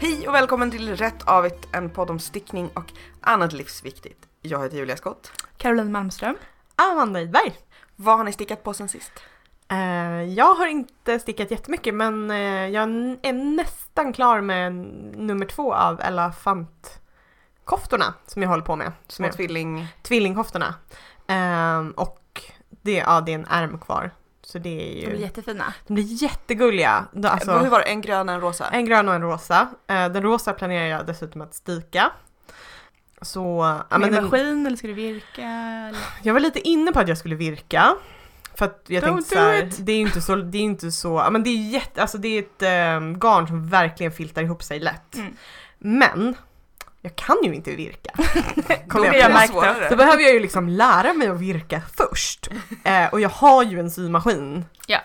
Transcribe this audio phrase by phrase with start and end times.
[0.00, 4.28] Hej och välkommen till Rätt Avigt, en podd om stickning och annat livsviktigt.
[4.42, 5.32] Jag heter Julia Skott.
[5.56, 6.36] Caroline Malmström.
[6.76, 7.54] Amanda Idberg.
[7.96, 9.12] Vad har ni stickat på sen sist?
[9.68, 12.82] Eh, jag har inte stickat jättemycket men eh, jag
[13.22, 14.72] är nästan klar med
[15.16, 18.92] nummer två av elefantkoftorna som jag håller på med.
[19.08, 19.86] Som är tvilling...
[20.02, 20.74] tvillingkoftorna.
[21.26, 24.10] Ehm, och det, ja, det är en ärm kvar.
[24.52, 25.06] Så det är De ju...
[25.10, 25.72] blir jättefina.
[25.86, 27.04] de blir jättegulliga.
[27.12, 27.84] De- Alltså, Hur var det?
[27.84, 28.66] En grön och en rosa?
[28.68, 29.68] en grön och en rosa.
[29.86, 32.10] Eh, den rosa planerar jag dessutom att stika.
[33.22, 33.40] Så,
[33.90, 35.42] Ja, men med den, maskin eller ska du virka?
[35.88, 36.00] Eller?
[36.22, 37.94] Jag var lite inne på att jag skulle virka.
[38.54, 41.28] För att jag Don't tänkte så här, det är inte så, det är inte så,
[41.30, 42.62] men det är jätte, alltså det är ett
[42.96, 45.14] ähm, garn som verkligen filtar ihop sig lätt.
[45.16, 45.36] Mm.
[45.78, 46.34] Men,
[47.00, 48.10] jag kan ju inte virka.
[48.88, 49.28] Kom Då jag blir på.
[49.28, 49.88] det märkt svårare.
[49.90, 52.48] Då behöver jag ju liksom lära mig att virka först.
[52.84, 54.64] Eh, och jag har ju en symaskin.
[54.86, 55.00] Ja.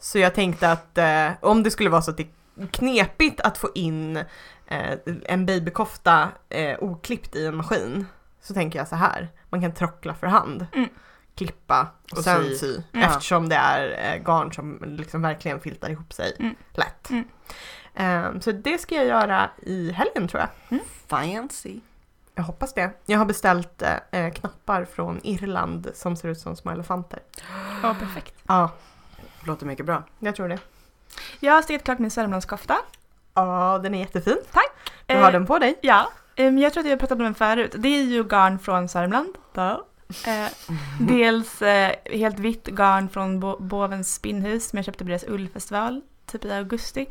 [0.00, 2.22] Så jag tänkte att eh, om det skulle vara så att det
[2.60, 4.16] är knepigt att få in
[4.66, 4.92] eh,
[5.24, 8.06] en babykofta eh, oklippt i en maskin
[8.42, 10.66] så tänker jag så här, man kan trockla för hand.
[10.74, 10.88] Mm.
[11.36, 12.56] Klippa och, Och sen sy.
[12.56, 12.82] sy.
[12.92, 13.06] Mm.
[13.08, 16.54] Eftersom det är eh, garn som liksom verkligen filtar ihop sig Mm.
[16.72, 17.10] lätt.
[17.94, 18.34] Mm.
[18.34, 20.80] Eh, så det ska jag göra i helgen tror jag.
[21.06, 21.80] Fancy.
[22.34, 22.90] Jag hoppas det.
[23.06, 27.18] Jag har beställt eh, knappar från Irland som ser ut som små elefanter.
[27.82, 28.34] Ja, perfekt.
[28.48, 28.70] Ja,
[29.46, 30.02] Låter mycket bra.
[30.18, 30.58] jag tror det.
[31.40, 32.76] Jag har stickat klart min Sörmlandskofta.
[33.34, 34.36] Ja, den är jättefin.
[35.06, 35.78] Du Eh, har den på dig?
[35.82, 37.74] Ja, Ehm, jag tror att jag pratat om den förut.
[37.78, 39.34] Det är ju garn från Sörmland.
[39.52, 39.84] Då.
[40.26, 40.46] Eh,
[41.00, 46.00] dels eh, helt vitt garn från Bo- Bovens spinnhus som jag köpte på deras ullfestival
[46.26, 47.06] typ i augusti.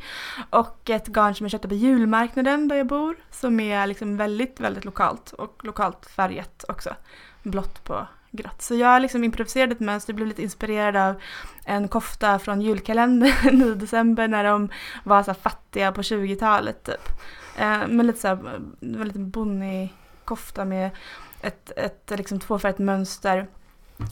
[0.50, 4.60] Och ett garn som jag köpte på julmarknaden där jag bor som är liksom väldigt,
[4.60, 6.94] väldigt lokalt och lokalt färgat också.
[7.42, 8.62] Blått på grått.
[8.62, 11.22] Så jag liksom improviserade ett mönster, blev lite inspirerad av
[11.64, 14.68] en kofta från julkalendern i december när de
[15.04, 17.08] var så fattiga på 20-talet typ.
[17.56, 18.36] Eh, men lite så här,
[18.80, 20.90] det var en liten bonnig kofta med
[21.40, 23.46] ett, ett liksom tvåfärgat mönster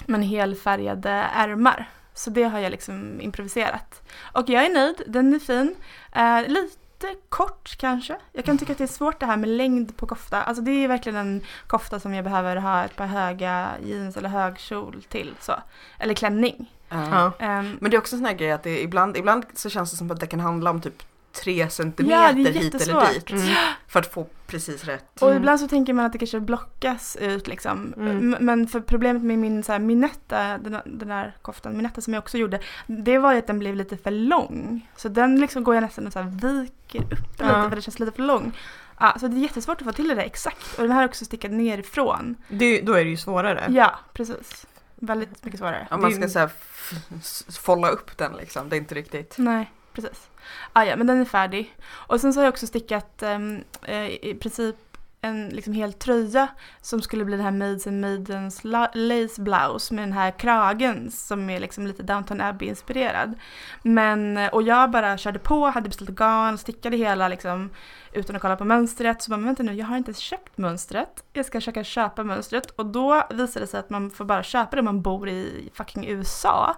[0.06, 1.90] men helfärgade ärmar.
[2.14, 4.02] Så det har jag liksom improviserat.
[4.32, 5.74] Och jag är nöjd, den är fin.
[6.12, 8.16] Eh, lite kort kanske.
[8.32, 10.42] Jag kan tycka att det är svårt det här med längd på kofta.
[10.42, 14.28] Alltså det är verkligen en kofta som jag behöver ha ett par höga jeans eller
[14.28, 15.34] hög kjol till.
[15.40, 15.52] Så.
[15.98, 16.72] Eller klänning.
[16.88, 17.32] Ja.
[17.38, 19.90] Ehm, Men det är också en sån här grej att det ibland, ibland så känns
[19.90, 21.02] det som att det kan handla om typ
[21.32, 23.30] tre centimeter Ja, hit eller dit.
[23.30, 23.54] Mm.
[23.88, 25.22] För att få precis rätt.
[25.22, 25.42] Och Mm.
[25.42, 27.94] ibland så tänker man att det kanske blockas ut liksom.
[27.96, 28.36] Mm.
[28.40, 32.20] Men för problemet med min så här, minetta, den, den där koftan, minetta som jag
[32.22, 34.88] också gjorde, det var ju att den blev lite för lång.
[34.96, 37.56] Så den liksom går jag nästan och så här viker upp den Ja.
[37.56, 38.52] lite för det känns lite för lång.
[39.00, 40.78] Ja, så det är jättesvårt att få till det där exakt.
[40.78, 42.36] Och den här är också stickad nerifrån.
[42.48, 43.64] Det, då är det ju svårare.
[43.68, 44.66] Ja, precis.
[44.94, 45.88] Väldigt mycket svårare.
[45.90, 48.68] Om man ska ju- så här f- s- folla upp den liksom.
[48.68, 49.34] Det är inte riktigt.
[49.38, 50.28] Nej, precis.
[50.72, 51.76] Ah, ja, men den är färdig.
[51.90, 54.76] Och sen så har jag också stickat ehm, eh, i princip
[55.24, 56.48] en liksom hel tröja
[56.80, 58.64] som skulle bli den här Maids and Maidens
[58.94, 63.34] lace blouse med den här kragen som är liksom lite Downton Abbey-inspirerad.
[63.82, 67.70] Men, eh, och jag bara körde på, hade beställt garn, stickade hela liksom
[68.12, 69.22] utan att kolla på mönstret.
[69.22, 71.24] Så bara, men vänta nu, jag har inte ens köpt mönstret.
[71.32, 74.76] Jag ska försöka köpa mönstret och då visade det sig att man får bara köpa
[74.76, 76.76] det om man bor i fucking USA.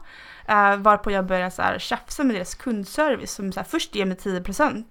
[0.48, 4.04] Uh, varpå jag började så här tjafsa med deras kundservice som så här, först ger
[4.04, 4.84] mig 10%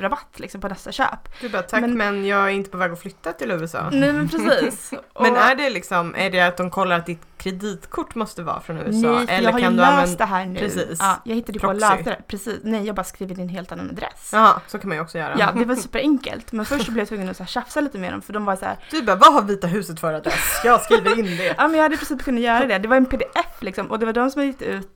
[0.00, 1.40] rabatt liksom, på nästa köp.
[1.40, 3.90] Du bara tack men, Men- jag är inte på väg att flytta till USA.
[3.92, 4.90] Nej men precis.
[5.20, 8.60] Men Och- är det liksom, är det att de kollar att ditt kreditkort måste vara
[8.60, 9.12] från USA?
[9.12, 10.16] Nej, för jag har ju kan du löst använda...
[10.18, 10.58] det här nu.
[10.60, 10.98] Precis.
[11.00, 12.16] Ja, jag hittade på att lösa det.
[12.28, 12.60] Precis.
[12.62, 14.30] Nej, jag bara skrivit in en helt annan adress.
[14.32, 15.36] Jaha, så kan man ju också göra.
[15.38, 16.52] Ja, det var superenkelt.
[16.52, 18.56] Men först blev jag tvungen att så här, tjafsa lite med dem för de var
[18.56, 20.60] så här, Du bara, vad har Vita huset för adress?
[20.64, 21.54] Jag skriver in det.
[21.58, 22.78] ja men jag hade i princip kunnat göra det.
[22.78, 24.94] Det var en pdf liksom och det var de som hade gett ut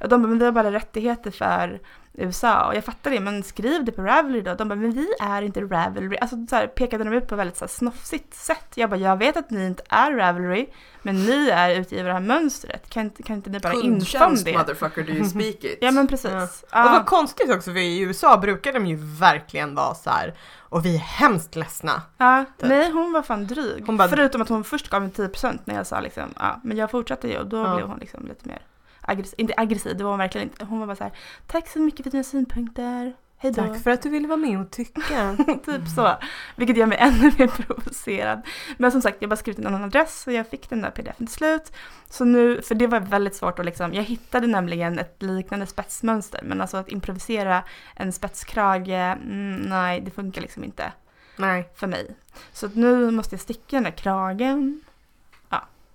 [0.00, 1.80] Och de bara, men vi har bara rättigheter för
[2.14, 4.54] USA och jag fattar det, men skriv det på Ravelry då.
[4.54, 6.16] De bara, men vi är inte Ravelry.
[6.20, 8.66] Alltså så här, pekade de ut på ett väldigt så här, snofsigt sätt.
[8.74, 10.66] Jag bara, jag vet att ni inte är Ravelry,
[11.02, 12.90] men ni är utgivare av det här mönstret.
[12.90, 14.58] Kan, inte- kan inte ni bara info om det?
[14.58, 15.78] motherfucker, do you speak it?
[15.80, 16.30] Ja men precis.
[16.32, 16.48] Ja.
[16.72, 16.84] Ja.
[16.86, 20.34] Och vad konstigt också för i USA brukar de ju verkligen vara så här.
[20.58, 22.02] och vi är hemskt ledsna.
[22.18, 22.68] Ja, Typ.
[22.68, 23.82] nej hon var fan dryg.
[23.86, 26.76] Hon bara- Förutom att hon först gav mig 10% när jag sa liksom, ja men
[26.76, 27.74] jag fortsatte ju och då Ja.
[27.74, 28.58] blev hon liksom lite mer
[29.02, 29.40] aggressiv.
[29.40, 30.64] Inte aggressiv, det var hon verkligen inte.
[30.64, 31.12] Hon var bara så här,
[31.46, 33.14] tack så mycket för dina synpunkter.
[33.42, 33.62] Hej då.
[33.62, 35.36] Tack för att du ville vara med och tycka.
[35.64, 36.16] typ så.
[36.56, 38.42] Vilket gör mig ännu mer provocerad.
[38.76, 41.26] Men som sagt, jag bara skrivit en annan adress och jag fick den där pdfen
[41.26, 41.72] till slut.
[42.10, 46.40] Så nu, för det var väldigt svårt att liksom, jag hittade nämligen ett liknande spetsmönster.
[46.42, 47.64] Men alltså att improvisera
[47.96, 50.92] en spetskrage, mm, nej det funkar liksom inte
[51.36, 51.68] Nej.
[51.74, 52.16] för mig.
[52.52, 54.80] Så nu måste jag sticka den där kragen.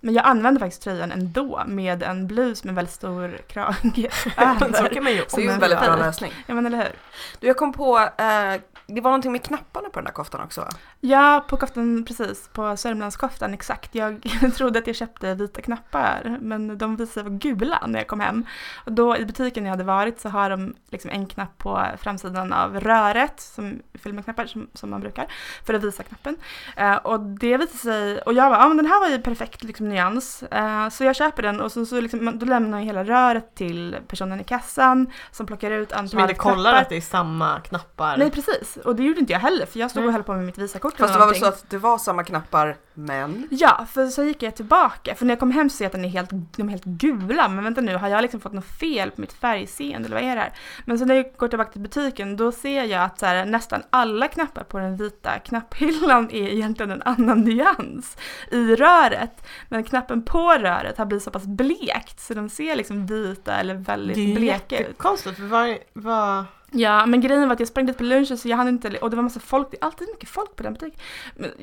[0.07, 4.94] Men jag använder faktiskt tröjan ändå med en blus med väldigt stor krage så över.
[4.94, 6.31] kan man ju Så det är ju en väldigt bra lösning.
[6.45, 6.92] Ja men eller hur?
[7.39, 10.68] Du, jag kom på, eh, det var någonting med knapparna på den där koftan också?
[11.00, 12.48] Ja, på koftan, precis.
[12.48, 13.95] På Sörmlandskoftan, exakt.
[13.95, 14.22] Jag
[14.56, 18.19] trodde att jag köpte vita knappar, men de visade sig vara gula när jag kom
[18.19, 18.45] hem.
[18.86, 22.54] Och då i butiken jag hade varit så har de liksom en knapp på framsidan
[22.54, 25.28] av röret, som fyller med knappar som, som man brukar,
[25.66, 26.38] för att visa knappen.
[26.75, 29.63] Eh, och det visade sig, och jag bara, ja men den här var ju perfekt
[29.63, 30.44] liksom, nyans.
[30.44, 33.98] Eh, så jag köper den och så, så liksom, då lämnar jag hela röret till
[34.07, 36.81] personen i kassan som plockar ut Som antalet inte kollar knappar.
[36.81, 38.18] att det är samma knappar.
[38.18, 40.46] Nej precis, och det gjorde inte jag heller för jag stod och höll på med
[40.46, 44.08] mitt Visakort Fast det var väl så att det var samma knappar men Ja, för
[44.08, 45.16] så gick jag tillbaka.
[45.16, 46.86] För när jag kom hem så ser jag att den är helt, de är helt
[46.86, 47.48] gula.
[47.48, 50.36] Men vänta nu, har jag liksom fått något fel på mitt färgseende eller vad är
[50.36, 50.54] det här?
[50.86, 53.84] Men så när jag går tillbaka till butiken då ser jag att så här, nästan
[53.90, 58.18] alla knappar på den vita knapphyllan är egentligen en annan nyans
[58.52, 59.48] i röret.
[59.70, 63.74] Men knappen på röret har blivit så pass blekt så de ser liksom vita eller
[63.74, 64.82] väldigt det är bleka ut.
[64.88, 66.46] jättekonstigt för vad, vad...
[66.72, 69.10] Ja, men grejen var att jag sprang dit på lunchen så jag hann inte, och
[69.10, 71.00] det var massa folk, det är alltid mycket folk på den butiken.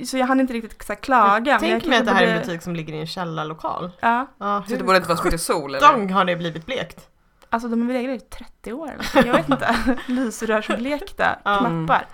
[0.07, 1.53] Så jag hann inte riktigt så här, klaga.
[1.53, 3.07] Jag men tänker mig att det här är en borde- butik som ligger i en
[3.07, 3.91] källarlokal.
[4.01, 5.89] Ja, Ja, så det borde inte vara så mycket sol eller?
[5.89, 7.09] sjutton har det blivit blekt?
[7.51, 9.77] alltså de är väl i 30 år eller jag vet inte.
[10.07, 11.59] Lysrörsblekta Ja.
[11.59, 12.07] knappar.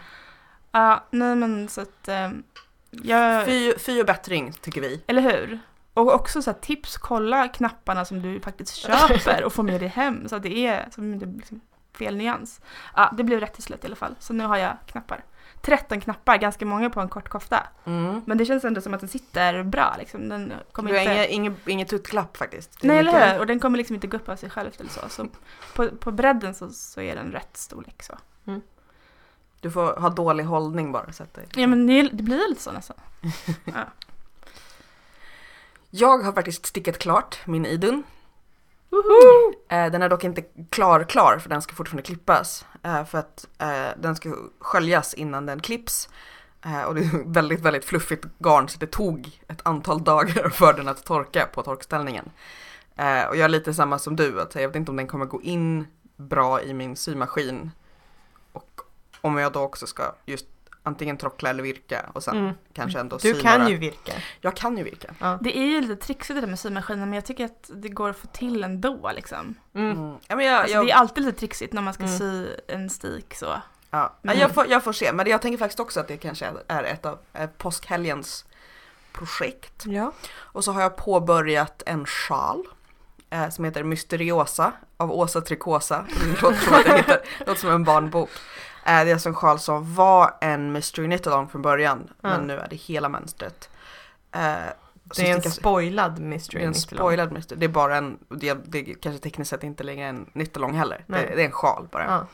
[0.72, 2.30] Ja, nej men så att, eh,
[2.90, 5.02] jag, Fy, fy och bättring tycker vi.
[5.06, 5.58] eller hur?
[5.94, 9.88] Och också så här, tips, kolla knapparna som du faktiskt köper och få med dig
[9.88, 11.60] hem så att det är som inte liksom
[11.92, 12.60] fel nyans.
[12.96, 14.14] Ja, det blev rätt till slut i alla fall.
[14.18, 15.24] Så nu har jag knappar.
[15.62, 17.66] 13 knappar, ganska många på en kort kofta.
[17.84, 18.22] Mm.
[18.26, 20.28] Men det känns ändå som att den sitter bra liksom.
[20.28, 21.14] Den kommer Du har inte...
[21.14, 22.82] inget, inget, inget tuttklapp faktiskt.
[22.82, 23.40] Nej mycket- eller hur?
[23.40, 25.00] Och den kommer liksom inte gå upp av sig själv eller så.
[25.08, 25.26] så
[25.74, 28.18] på, på bredden så, så är den rätt storlek så.
[29.60, 31.12] Du får ha dålig hållning bara.
[31.12, 31.60] Så att det...
[31.60, 32.96] Ja men det, det blir lite så nästan.
[35.90, 38.02] Jag har faktiskt stickat klart min Idun.
[39.68, 42.64] Eh, den är dock inte klar klar för den ska fortfarande klippas.
[42.82, 46.08] Eh, för att eh, den ska sköljas innan den klipps.
[46.86, 50.88] Och det är väldigt, väldigt fluffigt garn så det tog ett antal dagar för den
[50.88, 52.30] att torka på torkställningen.
[53.28, 55.42] Och jag är lite samma som du, att jag vet inte om den kommer gå
[55.42, 57.70] in bra i min symaskin.
[58.52, 58.80] Och
[59.20, 60.46] om jag då också ska just
[60.90, 62.54] antingen trockla eller virka och sen Mm.
[62.74, 64.12] kanske ändå sy Du kan några- ju virka.
[64.40, 65.14] Jag kan ju virka.
[65.18, 65.38] Ja.
[65.40, 68.10] Det är ju lite trixigt det där med symaskinen men jag tycker att det går
[68.10, 69.54] att få till ändå liksom.
[69.74, 69.90] Mm.
[69.98, 70.16] Mm.
[70.28, 72.18] Ja, men jag, Alltså, jag, Det är alltid lite trixigt när man ska Mm.
[72.18, 73.62] sy en stik så.
[73.90, 74.38] Ja, Mm.
[74.38, 77.06] jag, får, jag får se, men jag tänker faktiskt också att det kanske är ett
[77.06, 78.44] av eh, påskhelgens
[79.12, 79.82] projekt.
[79.86, 80.12] Ja.
[80.34, 82.64] Och så har jag påbörjat en sjal
[83.30, 86.04] eh, som heter Mysteriosa av Åsa Trikosa.
[86.24, 88.30] Det låter som, att det heter, det låter som en barnbok.
[88.90, 89.18] Eh, det är
[89.58, 92.46] som var en mystery knit along från början, men Mm.
[92.46, 93.70] nu är det hela mönstret.
[94.32, 94.40] Eh,
[95.16, 97.58] Det är en spoilad det mystery är en spoilad mystery.
[97.60, 100.96] Det är bara en, det, det är kanske tekniskt sett inte längre en nyttalong heller.
[101.06, 101.32] Det, Nej.
[101.36, 102.26] det är en sjal bara.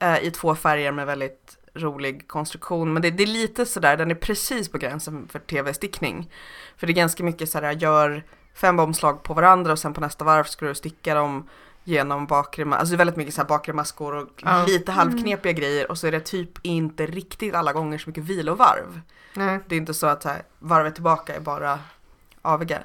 [0.00, 0.06] Ja.
[0.06, 2.92] eh, i två färger med väldigt rolig konstruktion.
[2.92, 6.30] Men det, det är lite sådär, den är precis på gränsen för tv-stickning.
[6.76, 8.24] För det är ganska mycket sådär, gör
[8.54, 11.48] fem omslag på varandra och sen på nästa varv ska du sticka dem
[11.84, 14.64] genom bakre, ma- alltså väldigt mycket så här bakre maskor och Ja.
[14.66, 19.00] lite halvknepiga grejer och så är det typ inte riktigt alla gånger så mycket vilovarv.
[19.34, 19.58] Nej.
[19.68, 21.78] Det är inte så att så här, varvet tillbaka är bara
[22.42, 22.80] aviga.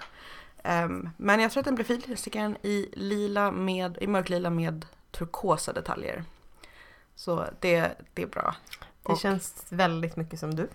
[0.63, 2.01] Ehm, men jag tror att den blir fin.
[2.06, 6.24] Jag stickar den i lila med, i mörklila med turkosa detaljer.
[7.15, 8.55] Så det, det är bra.
[9.03, 10.67] Det Och- känns väldigt mycket som du.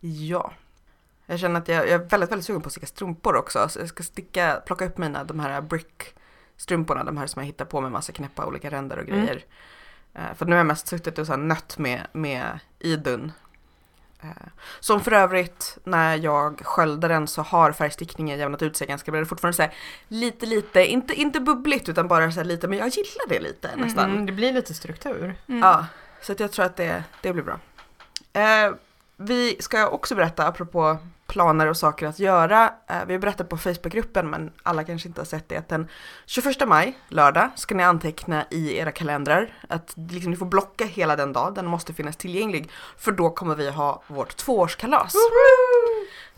[0.00, 0.52] Ja.
[1.26, 3.68] Jag känner att jag, jag är väldigt, väldigt sugen på att sticka strumpor också.
[3.68, 6.14] Så jag ska sticka, plocka upp mina, de här brick
[6.56, 9.20] strumporna, de här som jag hittar på med massa knäppa olika ränder och Mm.
[9.20, 9.44] grejer.
[10.14, 13.32] Eh, för nu har jag mest suttit och så här nött med, med idun.
[14.22, 14.28] Eh,
[14.80, 19.20] som för övrigt, när jag sköljde den så har färgstickningen jämnat ut sig ganska bra.
[19.20, 19.72] Det är fortfarande så här,
[20.08, 23.76] lite, lite, inte, inte bubbligt utan bara så här lite, men jag gillar det lite
[23.76, 24.10] nästan.
[24.10, 25.34] Mm, det blir lite struktur.
[25.48, 25.60] Mm.
[25.60, 25.86] Ja,
[26.22, 27.60] så att jag tror att det, det blir bra.
[28.32, 28.74] Eh,
[29.16, 32.74] vi ska också berätta, apropå planer och saker att göra.
[32.86, 35.88] Eh, vi har berättat på Facebookgruppen, men alla kanske inte har sett det, att den
[36.26, 39.52] 21 maj, lördag, ska ni anteckna i era kalendrar.
[39.68, 42.70] Att liksom, ni får blocka hela den dag, den måste finnas tillgänglig.
[42.96, 45.14] För då kommer vi ha vårt tvåårskalas.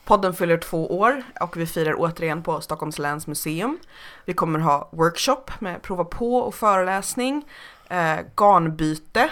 [0.04, 3.78] Podden fyller två år och vi firar återigen på Stockholms läns museum.
[4.24, 7.44] Vi kommer ha workshop med prova på och föreläsning,
[7.88, 9.30] eh, garnbyte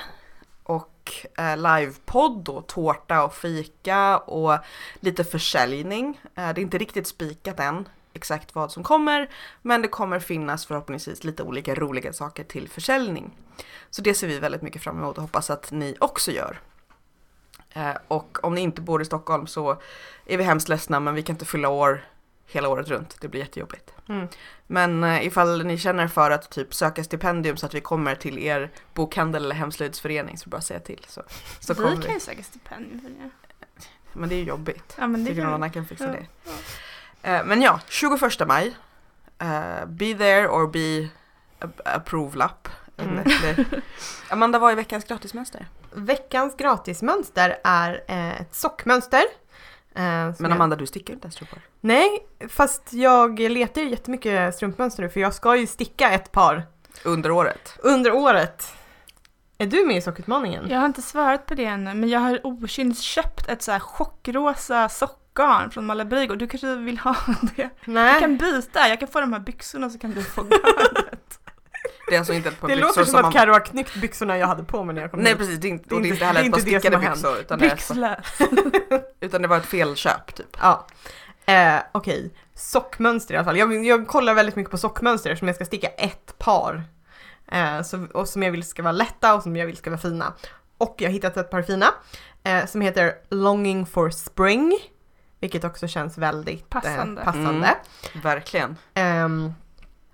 [1.06, 4.58] och eh, livepodd och tårta och fika och
[5.00, 6.20] lite försäljning.
[6.24, 9.30] Eh, det är inte riktigt spikat än exakt vad som kommer,
[9.62, 13.36] men det kommer finnas förhoppningsvis lite olika roliga saker till försäljning.
[13.90, 16.60] Så det ser vi väldigt mycket fram emot och hoppas att ni också gör.
[17.70, 19.80] Eh, och om ni inte bor i Stockholm så
[20.26, 22.04] är vi hemskt ledsna men vi kan inte fylla år
[22.46, 23.16] hela året runt.
[23.20, 23.92] Det blir jättejobbigt.
[24.08, 24.28] Mm.
[24.66, 28.38] Men eh, ifall ni känner för att typ söka stipendium så att vi kommer till
[28.38, 31.22] er bokhandel eller hemslöjdsförening så bara säga till så,
[31.60, 32.02] så kommer vi vi.
[32.02, 33.30] kan ju söka stipendium för det.
[34.12, 34.94] Men det är ju jobbigt.
[34.98, 36.12] Ja men det Tycker någon kan annan kan fixa Ja,
[37.22, 37.30] det.
[37.30, 38.76] Eh, men ja, 21 maj.
[39.38, 41.08] Eh, be there or be
[41.66, 42.68] a- approve-lapp.
[42.98, 43.24] Mm.
[44.30, 45.66] Amanda, vad är veckans gratismönster?
[45.92, 49.22] Veckans gratismönster är eh, ett sockmönster.
[49.96, 51.58] Eh, Men jag- Amanda, du stickar inte strumpor.
[51.80, 56.62] Nej, fast jag letar ju jättemycket strumpmönster nu för jag ska ju sticka ett par
[57.04, 57.78] Under året.
[57.82, 58.72] under året.
[59.58, 60.68] Är du med i sockutmaningen?
[60.70, 63.78] Jag har inte svarat på det ännu men jag har okynnes köpt ett så här
[63.80, 66.34] chockrosa sockgarn från Malabrigo.
[66.34, 67.16] Du kanske vill ha
[67.56, 67.70] det?
[67.84, 71.40] Nej, Jag kan byta, jag kan få de här byxorna så kan du få garnet.
[72.08, 73.32] Det är alltså inte ett par det byxor låter som som att man...
[73.32, 75.38] Carro har knyckt byxorna jag hade på mig när jag kom Nej hit.
[75.38, 76.70] precis, det är inte, Det är och det är inte- inte heller ett par inte
[76.70, 80.56] stickade byxor utan det, utan det var ett felköp typ.
[80.60, 80.86] Ja.
[81.46, 83.56] Eh, Okej, sockmönster i alla fall.
[83.58, 86.82] Jag, jag kollar väldigt mycket på sockmönster eftersom jag ska sticka ett par.
[87.52, 90.00] Eh, så, och som jag vill ska vara lätta och som jag vill ska vara
[90.00, 90.32] fina.
[90.78, 91.86] Och jag har hittat ett par fina
[92.44, 94.78] eh, som heter Longing for Spring.
[95.40, 97.20] Vilket också känns väldigt Passande.
[97.20, 97.50] Eh, passande.
[98.12, 98.22] Mm.
[98.22, 98.76] Verkligen.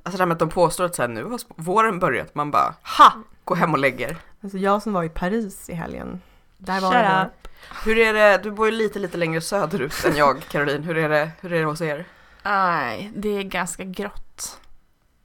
[0.03, 2.51] Alltså det här med att de påstår att så här, nu har våren börjat, man
[2.51, 3.13] bara ha!
[3.45, 4.17] Gå hem och lägger.
[4.43, 6.21] alltså jag som var i Paris i helgen.
[6.59, 7.23] Där var Shut det.
[7.27, 7.49] up.
[7.85, 11.09] Hur är det, du bor ju lite lite längre söderut än jag Caroline, hur är
[11.09, 12.05] det, hur är det hos er?
[12.43, 14.59] Nej, det är ganska grått.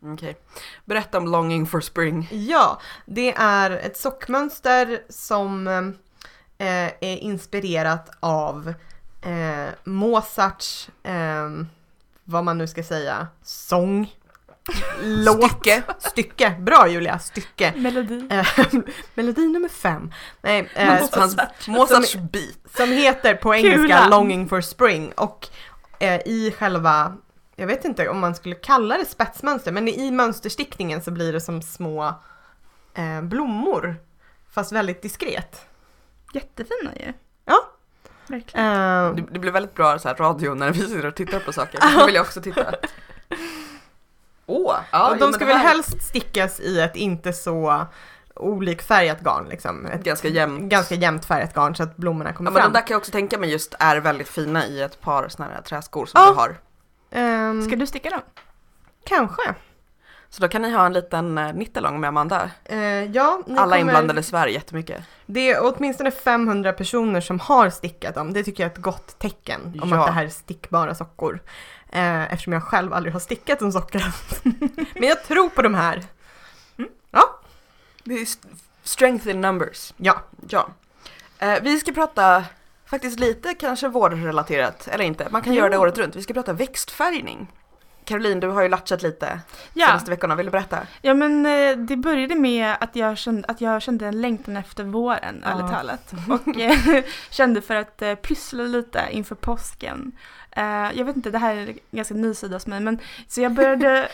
[0.06, 0.38] Okej.
[0.86, 2.28] Berätta om Longing for Spring.
[2.32, 8.74] Ja, det är ett sockmönster som eh, är inspirerat av
[9.22, 11.50] eh, Mozarts, eh,
[12.24, 14.14] vad man nu ska säga, sång.
[15.04, 15.52] Låt.
[15.52, 15.84] Stycke.
[16.00, 16.56] Stycke.
[16.60, 17.74] Bra Julia, stycke.
[17.76, 18.28] Melodi.
[18.32, 18.48] Eh,
[19.14, 20.12] melodi nummer fem.
[20.42, 22.58] Nej, eh, Hans, Mozarts beat.
[22.78, 23.58] som heter på Kula.
[23.74, 25.48] engelska Longing for Spring och
[26.00, 27.14] eh, i själva,
[27.56, 31.42] jag vet inte om man skulle kalla det spetsmönster, men i mönsterstickningen så blir det
[31.42, 32.06] som små
[32.94, 33.96] eh, blommor.
[34.54, 35.66] Fast väldigt diskret.
[36.34, 37.14] Jättefina ju.
[37.46, 37.58] Ja.
[38.28, 38.66] Verkligen.
[38.68, 41.54] Eh, Det, det blir väldigt bra så här, radio när vi sitter och tittar på
[41.54, 41.80] saker.
[42.00, 42.74] Nu vill jag också titta.
[44.48, 44.76] Åh!
[44.92, 47.86] ja, och jo, de ska väl här- helst stickas i ett inte så
[48.36, 49.86] olikfärgat garn liksom.
[49.86, 50.64] Ett Ganska jämnt.
[50.72, 52.74] ganska jämnt färgat garn så att blommorna kommer Ja men de fram.
[52.74, 55.62] där kan jag också tänka mig just är väldigt fina i ett par såna här
[55.62, 56.30] träskor som Ja.
[56.30, 56.58] du har.
[57.12, 58.22] Ehm, Ska du sticka dem?
[59.06, 59.56] Kanske.
[60.30, 62.50] Så då kan ni ha en liten uh, nittalong med Amanda.
[62.66, 65.04] Eh, ja, ni Alla kommer- inblandade svär jättemycket.
[65.26, 68.34] Det är åtminstone 500 personer som har stickat dem.
[68.34, 70.00] Det tycker jag är ett gott tecken om Ja.
[70.00, 71.40] att det här är stickbara sockor.
[71.92, 74.14] Eh, eftersom jag själv aldrig har stickat en socka.
[74.94, 76.04] Men jag tror på de här.
[78.04, 78.48] Det är st-
[78.84, 79.94] strength in numbers.
[79.98, 80.22] Ja.
[80.50, 80.70] Ja.
[81.40, 82.44] Eh, vi ska prata
[82.86, 85.28] faktiskt lite kanske vårrelaterat, eller inte.
[85.32, 85.60] Man kan Jo.
[85.60, 86.16] göra det året runt.
[86.16, 87.48] Vi ska prata växtfärgning.
[88.08, 89.40] Caroline, du har ju latchat lite
[89.74, 90.36] Ja, senaste veckorna.
[90.36, 90.80] Vill du berätta?
[91.02, 94.84] ja men eh, det började med att jag kände, att jag kände en längtan efter
[94.84, 95.50] våren, Ja.
[95.52, 96.14] ärligt talat.
[96.30, 100.12] Och eh, kände för att eh, pyssla lite inför påsken.
[100.52, 103.42] Eh, jag vet inte, det här är en ganska ny sida hos mig, men så
[103.42, 103.88] jag började,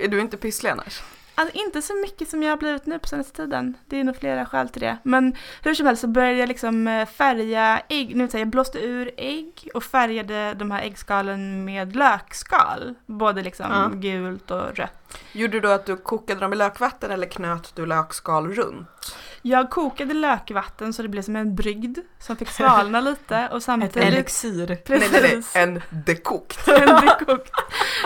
[0.00, 1.02] är du inte pysslig annars?
[1.40, 3.76] Alltså inte så mycket som jag har blivit nu på senaste tiden.
[3.86, 4.96] Det är nog flera skäl till det.
[5.02, 8.78] Men hur som helst så började jag liksom eh, färga ägg, nu jag, jag blåste
[8.78, 12.94] ur ägg och färgade de här äggskalen med lökskal.
[13.06, 13.88] Både liksom Ja.
[13.94, 14.99] gult och rött.
[15.32, 19.16] Gjorde du då att du kokade dem i lökvatten eller knöt du lökskal runt?
[19.42, 23.62] Jag kokade lökvatten så det blev som en brygd som fick svalna lite och Ett
[23.62, 23.96] samtidigt...
[23.96, 24.76] elixir.
[24.84, 25.12] Precis.
[25.12, 26.68] Nej, nej, nej, en dekokt.
[26.68, 27.52] En dekokt.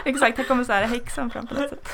[0.04, 1.88] Exakt, här kommer så här häxan fram på något sätt.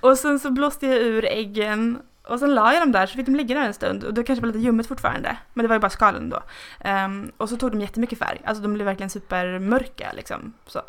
[0.00, 3.26] Och sen så blåste jag ur äggen och sen la jag dem där så fick
[3.26, 5.36] de ligga där en stund och det kanske var lite ljummet fortfarande.
[5.54, 6.42] Men det var ju bara skalen då.
[6.80, 10.52] Ehm, och så tog de jättemycket färg, alltså de blev verkligen supermörka liksom.
[10.66, 10.82] Så.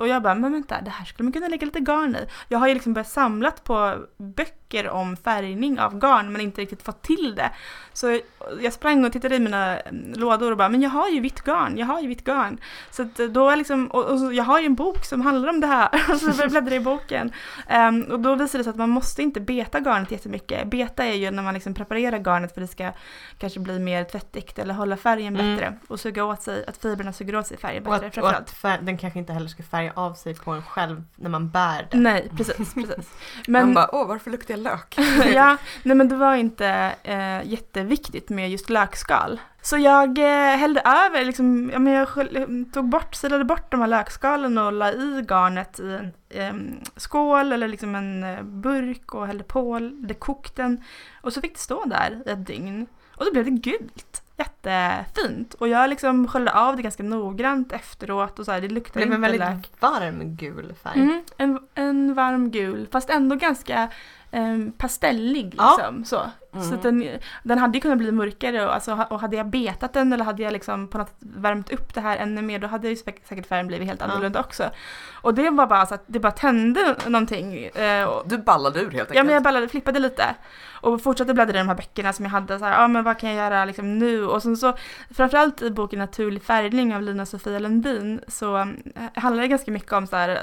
[0.00, 2.26] Och jag bara, men vänta, det här skulle man kunna lägga lite garn i.
[2.48, 6.82] Jag har ju liksom börjat samlat på böcker om färgning av garn men inte riktigt
[6.82, 7.50] fått till det.
[7.92, 8.20] Så
[8.60, 11.40] jag sprang och tittade i mina mm, lådor och bara, men jag har ju vitt
[11.44, 12.58] garn, jag har ju vitt garn.
[12.90, 15.48] Så att då är liksom, och, och så, jag har ju en bok som handlar
[15.48, 17.32] om det här, så jag började bläddra i boken.
[17.68, 20.70] Ehm, och då visade det sig att man måste inte beta garnet jättemycket.
[20.70, 22.92] Beta är ju när man liksom preparerar garnet för att det ska
[23.38, 25.56] kanske bli mer tvättigt eller hålla färgen Mm.
[25.56, 25.76] bättre.
[25.88, 28.50] Och suga åt sig, att fibrerna suger åt sig färgen Och bättre att, och att
[28.50, 31.88] fär, den kanske inte heller ska färga av sig på en själv när man bär
[31.90, 32.02] den.
[32.02, 33.14] Nej, precis, precis.
[33.48, 34.98] Man Men, bara, åh varför luktar jag lök?
[35.34, 37.89] ja, nej men det var inte eh, jätteviktigt
[38.28, 39.40] med just lökskal.
[39.62, 43.80] Så jag eh, hällde över, liksom, ja, men jag skölj- tog bort, silade bort de
[43.80, 45.98] här lökskalen och la i garnet i
[46.38, 50.84] en skål eller liksom en eh, burk och hällde på, det kokte den.
[51.20, 52.86] Och så fick det stå där i ett dygn.
[53.16, 54.22] Och då blev det gult.
[54.38, 55.54] jättefint.
[55.54, 59.06] Och jag liksom sköljde av det ganska noggrant efteråt och så här, det Det luktade
[59.06, 59.80] blev en inte väldigt lök.
[59.80, 61.00] varm gul färg.
[61.00, 63.88] Mm, en, en varm gul, fast ändå ganska
[64.32, 65.76] um, pastellig Ja.
[65.76, 66.04] liksom.
[66.04, 66.20] Så,
[66.54, 66.68] Mm.
[66.70, 67.08] så den,
[67.42, 70.42] den hade ju kunnat bli mörkare och, alltså, och hade jag betat den eller hade
[70.42, 73.22] jag liksom på något sätt värmt upp det här ännu mer då hade ju säk-
[73.28, 74.70] säkert färgen blivit helt annorlunda också.
[75.12, 77.64] Och det var bara så att det bara tände någonting.
[77.64, 79.14] eh, och, Du ballade ur helt enkelt.
[79.16, 80.24] Ja men jag ballade, flippade lite
[80.70, 83.34] och fortsatte bläddra i de här böckerna som jag hade så ja men vad kan
[83.34, 84.24] jag göra liksom nu?
[84.26, 84.72] Och sen så
[85.10, 88.66] framförallt i boken Naturlig färgning av Lina Sofia Lundin så eh,
[89.14, 90.40] handlar det ganska mycket om så här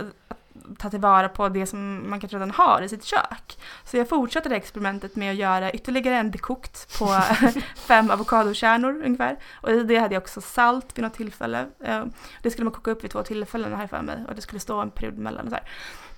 [0.79, 3.59] ta tillvara på det som man kanske redan har i sitt kök.
[3.85, 7.21] Så jag fortsatte det experimentet med att göra ytterligare en dekokt på
[7.75, 9.37] fem avokadokärnor ungefär.
[9.61, 11.65] Och i det hade jag också salt vid något tillfälle.
[11.83, 12.03] Eh,
[12.41, 14.81] Det skulle man koka upp vid två tillfällen här för mig och det skulle stå
[14.81, 15.69] en period mellan och så här.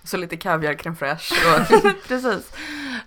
[0.03, 1.67] Så lite kaviar, crème fraîche och
[2.08, 2.53] Precis.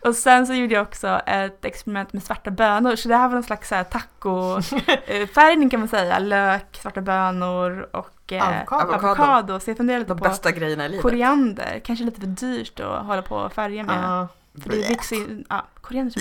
[0.00, 2.96] Och sen så gjorde jag också ett experiment med svarta bönor.
[2.96, 6.18] Så det här var en slags här taco-färgning kan man säga.
[6.18, 8.10] Lök, svarta bönor och
[8.40, 8.92] Avokado.
[8.94, 9.60] avokado.
[9.60, 11.02] Så jag funderade lite de på bästa grejerna i livet.
[11.02, 11.80] koriander.
[11.84, 14.04] Kanske lite för dyrt att hålla på och färga med.
[14.04, 14.28] Ja,
[14.62, 16.12] För det växer ju, ja, koriander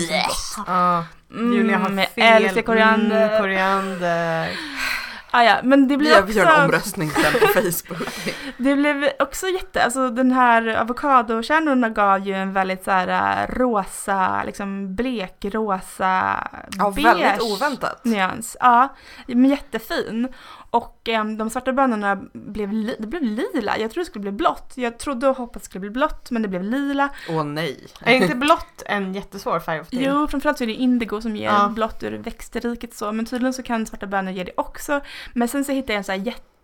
[0.58, 0.68] gott.
[1.30, 2.44] Mm, Julia har jag fel.
[2.44, 3.28] älskar koriander.
[3.28, 4.48] Mm, koriander.
[5.30, 6.62] ah, ja, men det blir gör, vi gör en också...
[6.64, 8.08] omröstning sen på Facebook.
[8.56, 13.08] Det blev också jätte, alltså den här avokadokärnorna gav ju en väldigt så här
[13.42, 18.04] äh, rosa, liksom blekrosa, Ja, beige väldigt oväntat.
[18.04, 18.56] nyans.
[18.60, 18.88] Ja,
[19.26, 20.28] men jättefin.
[20.74, 23.78] Och em, de svarta bönorna blev, li- det blev lila.
[23.78, 24.72] Jag trodde det skulle bli blått.
[24.74, 27.08] Jag trodde och hoppades det skulle bli blått, men det blev lila.
[27.30, 27.86] Åh nej.
[28.00, 30.02] Är inte blått en jättesvår färg att få till?
[30.04, 31.68] Jo, framförallt så är det indigo som ger Ja.
[31.74, 35.00] blått ur växtriket så, men tydligen så kan svarta bönor ge det också.
[35.32, 36.18] Men sen så hittade jag en så här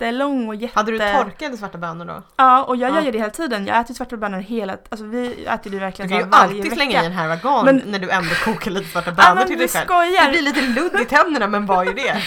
[0.05, 0.79] jättelång och jätte...
[0.79, 2.23] Hade du torkade svarta bönor då?
[2.37, 2.95] Ja, och jag Ja.
[2.95, 3.67] gör ju det hela tiden.
[3.67, 6.31] Jag äter svarta bönor hela, alltså vi äter det Du verkligen kan så ju här
[6.31, 6.75] varje alltid vecka.
[6.75, 9.57] slänga i en härva Men- när du ändå kokar lite svarta Ja bönor men till
[9.57, 9.87] du dig själv.
[9.89, 10.31] Det skojar!
[10.31, 12.23] blir lite ludd i tänderna men vad är det?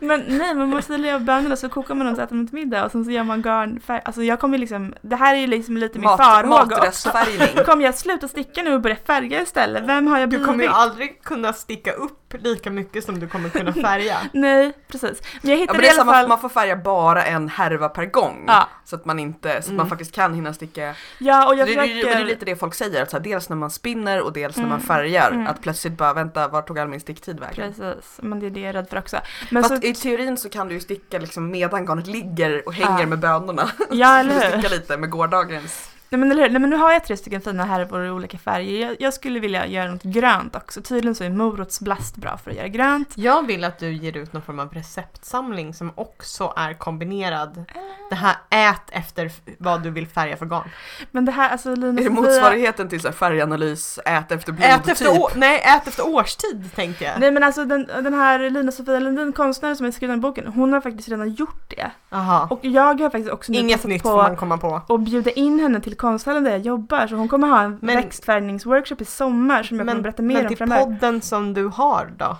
[0.06, 2.84] Men nej, man måste av bönorna så kokar man dem så äter man till middag
[2.84, 4.00] och sen så gör man garnfärg.
[4.04, 7.10] Alltså jag kommer liksom, det här är ju liksom lite min farhåga också.
[7.66, 9.82] Kommer jag sluta sticka nu och börja färga istället?
[9.86, 10.46] Vem har jag Du blivit?
[10.46, 14.16] kommer ju aldrig kunna sticka upp lika mycket som du kommer kunna färga.
[14.32, 15.22] Nej, precis.
[15.42, 16.28] Men jag Ja, hittade men det i är alla samma, fall...
[16.28, 18.44] man får färga bara en härva per gång.
[18.46, 18.68] Ja.
[18.84, 19.76] Så att man inte, så att Mm.
[19.76, 20.94] man faktiskt kan hinna sticka.
[21.18, 22.16] Ja, och jag det, det, det, försöker...
[22.16, 24.56] det är lite det folk säger, att så här, dels när man spinner och dels
[24.56, 24.86] när man Mm.
[24.86, 25.30] färgar.
[25.30, 25.46] Mm.
[25.46, 27.74] Att plötsligt bara vänta, var tog all min sticktid vägen?
[27.74, 29.16] Precis, men det är det jag är rädd för också.
[29.50, 32.74] Men Fast så, i teorin så kan du ju sticka liksom medan garnet ligger och
[32.74, 33.06] hänger Ja.
[33.06, 33.70] med bönorna.
[33.90, 34.40] ja, eller hur?
[34.60, 35.90] sticka lite med gårdagens.
[36.10, 36.50] Nej men, eller?
[36.50, 38.86] Nej men nu har jag tre stycken fina härvor i olika färger.
[38.88, 40.82] Jag, jag skulle vilja göra något grönt också.
[40.82, 43.12] Tydligen så är morotsblast bra för att göra grönt.
[43.14, 47.64] Jag vill att du ger ut någon form av receptsamling som också är kombinerad.
[48.10, 50.68] Det här ät efter vad du vill färga för garn.
[51.10, 54.66] Men det här, alltså Linus Är det motsvarigheten till så här färganalys, ät efter blod
[54.70, 55.20] Ät efter, typ?
[55.22, 57.20] å- nej, ät efter årstid tänkte jag.
[57.20, 60.46] Nej men alltså den, den här Lina Sofia Lundin, konstnären som har skrivit den boken,
[60.46, 61.90] hon har faktiskt redan gjort det.
[62.10, 62.46] Aha.
[62.50, 64.82] Och jag har faktiskt också nu Inget nytt på får man komma på.
[64.94, 67.06] att bjuda in henne till konsthallen där jag jobbar.
[67.06, 70.44] Så hon kommer ha en Men- växtfärgningsworkshop i sommar som jag kommer berätta mer men
[70.44, 70.84] om till framöver.
[70.84, 72.36] podden som du har då?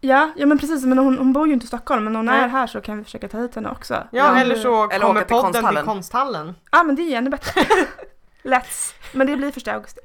[0.00, 2.40] Ja, ja men precis, men hon, hon bor ju inte i Stockholm men hon Nej.
[2.40, 3.94] är här så kan vi försöka ta hit henne också.
[3.94, 5.82] Ja, Ja, eller så eller kommer till podden konsthallen.
[5.82, 6.54] till konsthallen.
[6.72, 7.60] Ja men det är ju ännu bättre.
[8.44, 8.94] Let's.
[9.12, 10.00] Men det blir första augusti.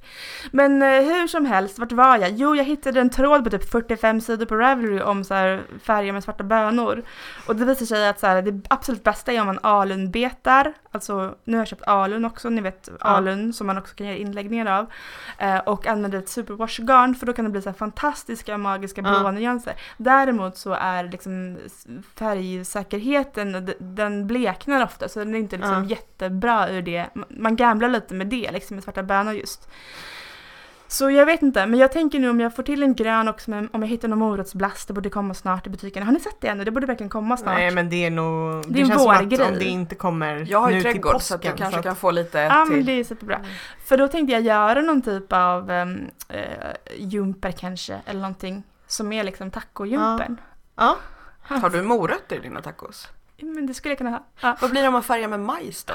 [0.51, 2.29] Men eh, hur som helst, vart var jag?
[2.31, 6.11] Jo, jag hittade en tråd på typ 45 sidor på Ravelry om så här, färger
[6.11, 7.03] med svarta bönor.
[7.47, 10.73] Och det visar sig att så här, det absolut bästa är om man alunbetar.
[10.97, 14.17] Alltså, nu har jag köpt alun också, ni vet alun som man också kan göra
[14.17, 14.91] inläggningar av.
[15.37, 19.31] Eh, och använder ett superwash-garn för då kan det bli så här fantastiska magiska blåa
[19.31, 19.73] nyanser.
[19.97, 21.57] Däremot så är liksom
[22.15, 27.09] färgsäkerheten, den bleknar ofta så den är inte liksom jättebra ur det.
[27.29, 29.69] Man gamblar lite med det, liksom med svarta bönor just.
[30.89, 33.49] Så jag vet inte, men jag tänker nu om jag får till en grön också,
[33.51, 36.03] men om jag hittar någon morotsblast, det borde komma snart i butiken.
[36.03, 36.63] Har ni sett det ännu?
[36.63, 37.55] Det borde verkligen komma snart.
[37.55, 39.41] Nej men det är nog, det, Det är en känns som att vårgrej.
[39.47, 41.73] om det inte kommer Jag har ju nu till trädgård påsken så att jag kanske
[41.73, 42.85] så att- kan få lite Ja men till.
[42.85, 43.39] det är superbra.
[43.85, 46.07] För då tänkte jag göra någon typ av um,
[46.97, 50.37] jumper kanske, eller någonting som är liksom tacojumpern.
[50.75, 50.97] Ja,
[51.41, 53.07] Har du morötter i dina tacos?
[53.41, 54.23] Men det skulle jag kunna ha.
[54.41, 55.93] Ja, Vad blir det om man färgar med majs då?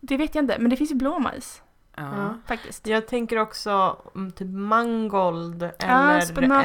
[0.00, 1.62] det vet jag inte, men det finns ju blåmajs
[1.96, 2.34] Ja.
[2.46, 2.86] faktiskt.
[2.86, 6.64] jag tänker också om typ mangold eller spenat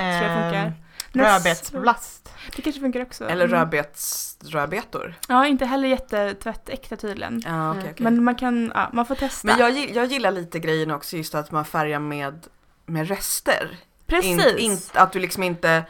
[0.53, 0.71] eh,
[1.13, 2.33] rödbetsblast.
[2.55, 3.29] Det kanske funkar också.
[3.29, 3.59] Eller Mm.
[3.59, 5.13] rödbetsrödbetor?
[5.27, 7.41] Ja, inte heller jättetvättäkta tydligen.
[7.45, 7.79] Ja, Mm.
[7.79, 7.93] okej.
[7.97, 9.47] Men man kan, ja, man får testa.
[9.47, 12.47] Men jag, jag gillar lite grejen också just att man färgar med,
[12.85, 13.77] med rester.
[14.07, 14.45] Precis.
[14.45, 15.83] In, in, att du liksom inte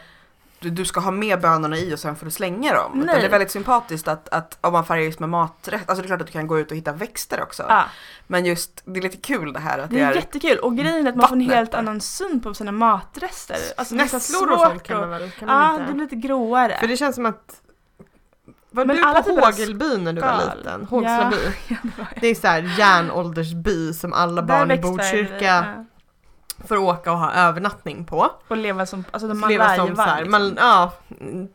[0.69, 2.91] du, ska ha med bönorna i och sen får du slänga dem.
[2.93, 3.19] Utan Nej.
[3.19, 6.07] det är väldigt sympatiskt att, att om man färgar just med maträtt, alltså det är
[6.07, 7.65] klart att du kan gå ut och hitta växter också.
[7.69, 7.83] Ja,
[8.27, 10.77] Men just, det är lite kul det här att det det är är jättekul och
[10.77, 13.57] grejen är att man får en helt annan syn på sina matrester.
[13.77, 15.31] Alltså, Nässlor och sånt kan man väl?
[15.39, 15.85] Ja, inte?
[15.85, 16.77] det blir lite gråare.
[16.79, 17.61] För det känns som att
[18.73, 20.85] var Men du alla på Hågelby när du var liten?
[20.85, 21.37] Hågslaby?
[21.67, 21.75] Ja,
[22.21, 25.85] det är så här järnåldersby som alla barn i Botkyrka
[26.61, 26.67] ja.
[26.67, 28.31] får åka och ha övernattning på.
[28.47, 30.67] Och leva som, alltså man Leva som så här, varg, man, liksom.
[30.67, 30.91] ja,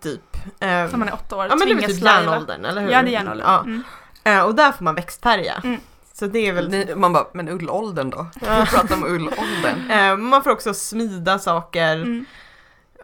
[0.03, 0.37] typ.
[0.61, 2.91] Eh, När man är åtta år, ja men det är typ järnåldern, eller hur?
[2.91, 3.47] Ja, det är järnåldern.
[3.47, 3.61] Ja.
[3.61, 3.83] Mm.
[4.25, 5.55] Eh, och där får man växtfärga.
[5.65, 5.81] Mm.
[6.13, 6.69] Så det är väl...
[6.69, 8.27] Ni, man bara, men ullåldern då?
[8.35, 9.91] Vi pratar om ullåldern.
[9.91, 11.95] Eh, man får också smida saker.
[11.97, 12.25] Mm.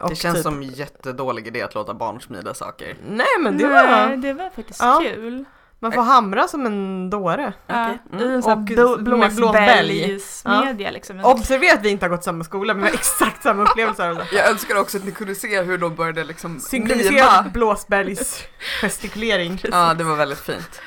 [0.01, 2.97] Och Det känns typ, som jättedålig idé att låta barn smida saker.
[3.09, 4.17] Nej men det Nej, var...
[4.17, 5.01] det var faktiskt Ja.
[5.03, 5.45] kul.
[5.83, 7.53] Man får hamra som en dåre.
[7.67, 7.99] Ja, Okej.
[8.13, 8.31] Mm.
[8.31, 10.07] I en sån Och här blå, med blåsbälg.
[10.07, 11.21] blåsbälgsmedja liksom.
[11.25, 14.17] Observera att vi inte har gått samma skola men vi har exakt samma upplevelser av
[14.17, 14.27] det.
[14.33, 17.45] Jag önskar också att ni kunde se hur de började liksom Synkroniserad mima.
[17.53, 18.43] blåsbälgs
[18.81, 19.61] gestikulering.
[19.71, 20.81] Ja, det var väldigt fint.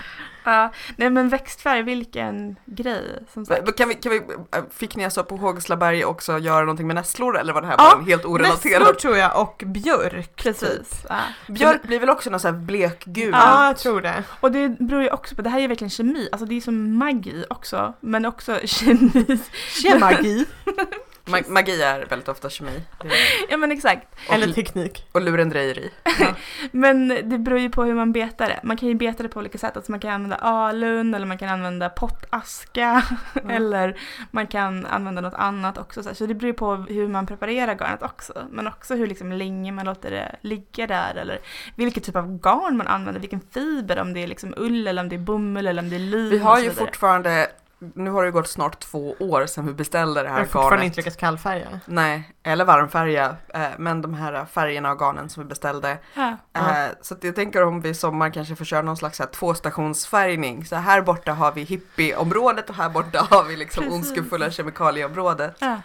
[0.46, 3.78] Ja, nej men växtfärg, vilken grej som sagt.
[3.78, 7.38] Kan vi, kan vi, äh, fick ni alltså på Hågslaberg också göra någonting med nässlor
[7.38, 9.00] eller var det här Ja, bara en helt Nässlor orelaterad?
[9.00, 10.36] tror jag och björk.
[10.36, 11.06] Precis.
[11.10, 11.16] Ja.
[11.48, 13.30] Björk blir väl också någon sån här blekgul?
[13.32, 14.24] Ja, jag tror det.
[14.40, 16.98] Och det beror ju också på, det här är verkligen kemi, alltså det är som
[16.98, 19.40] magi också, men också kemi.
[19.84, 20.46] Kemagi.
[21.26, 22.82] Ma- magi är väldigt ofta kemi.
[23.50, 24.08] Ja men exakt.
[24.28, 25.08] Och, Eller teknik.
[25.12, 25.90] och lurendrejeri.
[26.72, 28.60] Men det beror ju på hur man betar det.
[28.64, 29.76] Man kan ju beta det på olika sätt.
[29.78, 33.04] Alltså man kan använda alun eller man kan använda pottaska
[33.50, 33.98] eller
[34.32, 36.16] man kan använda något annat också.
[36.16, 38.34] Så det beror ju på hur man preparerar garnet också.
[38.50, 41.40] Men också hur liksom länge man låter det ligga där eller
[41.76, 45.10] vilken typ av garn man använder, vilken fiber, om det är liksom ull eller om
[45.10, 47.48] det är bomull eller om det är lin Vi har ju fortfarande,
[47.80, 50.76] nu har det gått snart två år sedan vi beställde det Jag här har fortfarande
[50.76, 50.86] garnet.
[50.86, 51.80] inte lyckats kallfärga.
[51.86, 55.98] Nej, eller varmfärga, eh, men de här färgerna och garnen som vi beställde.
[56.14, 56.38] Ja.
[56.54, 59.26] Eh, Så att jag tänker om vi i sommar kanske får köra någon slags här
[59.28, 60.66] tvåstationsfärgning.
[60.66, 63.96] Så här borta har vi hippieområdet och här borta har vi liksom Precis.
[63.98, 65.56] ondskefulla kemikalieområdet.
[65.60, 65.78] Ja.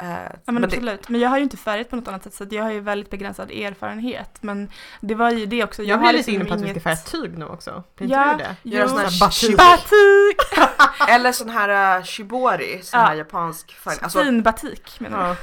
[0.00, 1.08] Eh, Ja men, men det, absolut.
[1.08, 3.10] Men jag har ju inte färgat på något annat sätt så jag har ju väldigt
[3.10, 4.38] begränsad erfarenhet.
[4.40, 5.82] Men det var ju det också.
[5.82, 7.82] Jag har blir lite liksom inne på att vi ska inget- färga tyg nu också.
[7.96, 8.76] Blir inte Ja, du det?
[8.76, 9.56] Göra sån här batik.
[9.56, 10.68] Batik!
[11.08, 13.06] eller sån här uh, shibori, sån Ja.
[13.06, 13.96] här japansk färg.
[14.02, 15.36] Alltså, fin batik menar jag.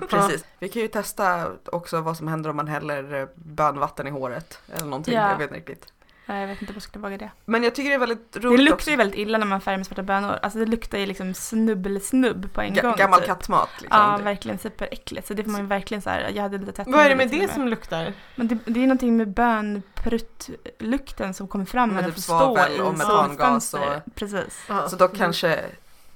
[0.00, 0.06] Ja.
[0.10, 0.44] precis.
[0.58, 4.60] Vi kan ju testa också vad som händer om man häller eh, bönvatten i håret.
[4.74, 5.30] Eller någonting, Ja.
[5.30, 5.92] jag vet inte riktigt.
[6.28, 7.30] Nej, jag vet inte om jag skulle våga det.
[7.44, 8.90] Men jag tycker det är väldigt Det roligt luktar också.
[8.90, 10.38] ju väldigt illa när man färgar med svarta bönor.
[10.42, 12.94] Alltså det luktar ju liksom snubbel-snubb på en Ga- gång.
[12.96, 13.26] gammal typ.
[13.28, 13.98] kattmat liksom.
[14.00, 15.26] Ja, verkligen superäckligt.
[15.28, 17.16] Så det får man ju verkligen så här, jag hade lite tätt Vad är det
[17.16, 18.12] med det och som luktar?
[18.34, 22.40] Men det, det är någonting med bönpruttlukten som kommer fram Med när den typ får
[22.40, 24.02] stå i och metangas solfönster.
[24.14, 24.66] Precis.
[24.88, 25.54] Så då kanske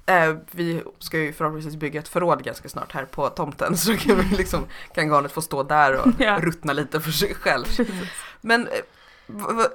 [0.05, 4.15] eh, vi ska ju förhoppningsvis bygga ett förråd ganska snart här på tomten så kan
[4.17, 6.39] vi liksom kan garnet få stå där och Ja.
[6.41, 7.65] ruttna lite för sig själv.
[7.65, 8.09] Precis.
[8.41, 8.73] Men eh,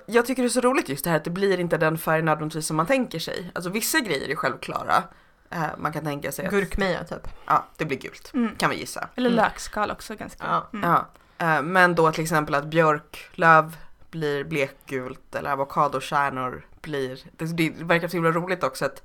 [0.07, 2.23] jag tycker det är så roligt just det här att det blir inte den färg
[2.23, 3.51] nödvändigtvis som man tänker sig.
[3.55, 5.03] Alltså vissa grejer är självklara.
[5.51, 7.29] Eh, man kan tänka sig att Gurkmeja typ.
[7.47, 8.57] ja, det blir gult, Mm.
[8.57, 9.09] kan vi gissa.
[9.17, 9.45] Eller Mm.
[9.45, 10.45] lökskal också ganska.
[10.47, 10.67] Ja.
[10.79, 10.91] Mm.
[10.91, 11.07] Ja.
[11.47, 13.77] Eh, men då till exempel att björklöv
[14.11, 19.03] blir blekgult eller avokadokärnor blir, det, det verkar så himla roligt också att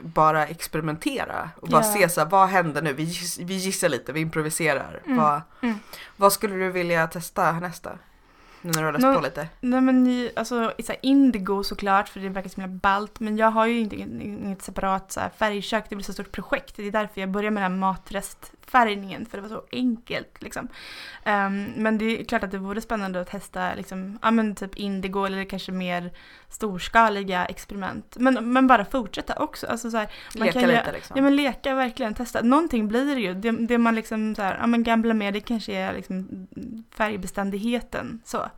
[0.00, 1.92] bara experimentera och bara Ja.
[1.92, 2.92] se så här, vad händer nu?
[2.92, 5.00] Vi, giss, vi gissar lite, vi improviserar.
[5.06, 5.16] Mm.
[5.18, 5.78] Vad, Mm.
[6.16, 7.98] vad skulle du vilja testa härnästa?
[8.62, 9.48] Nu när du har läst Nå- på lite.
[9.60, 13.66] Nej men alltså så indigo såklart för det verkar så himla ballt men jag har
[13.66, 16.76] ju inte inget separat så här färgkök, det blir så stort projekt.
[16.76, 17.78] Det är därför jag började med den här
[18.62, 20.68] matrestfärgningen för det var så enkelt liksom.
[21.24, 24.74] Ehm, men det är klart att det vore spännande att testa liksom, ja men typ
[24.74, 26.10] indigo eller kanske mer
[26.48, 28.16] storskaliga experiment.
[28.18, 29.66] Men, men bara fortsätta också.
[29.66, 31.16] Alltså så här, man Leka kan ju- lite liksom.
[31.16, 32.42] Ja men leka, verkligen testa.
[32.42, 33.34] Någonting blir det ju.
[33.34, 36.46] Det, det man liksom så här, ja men gamblar med det kanske är liksom
[36.90, 38.50] färgbeständigheten så.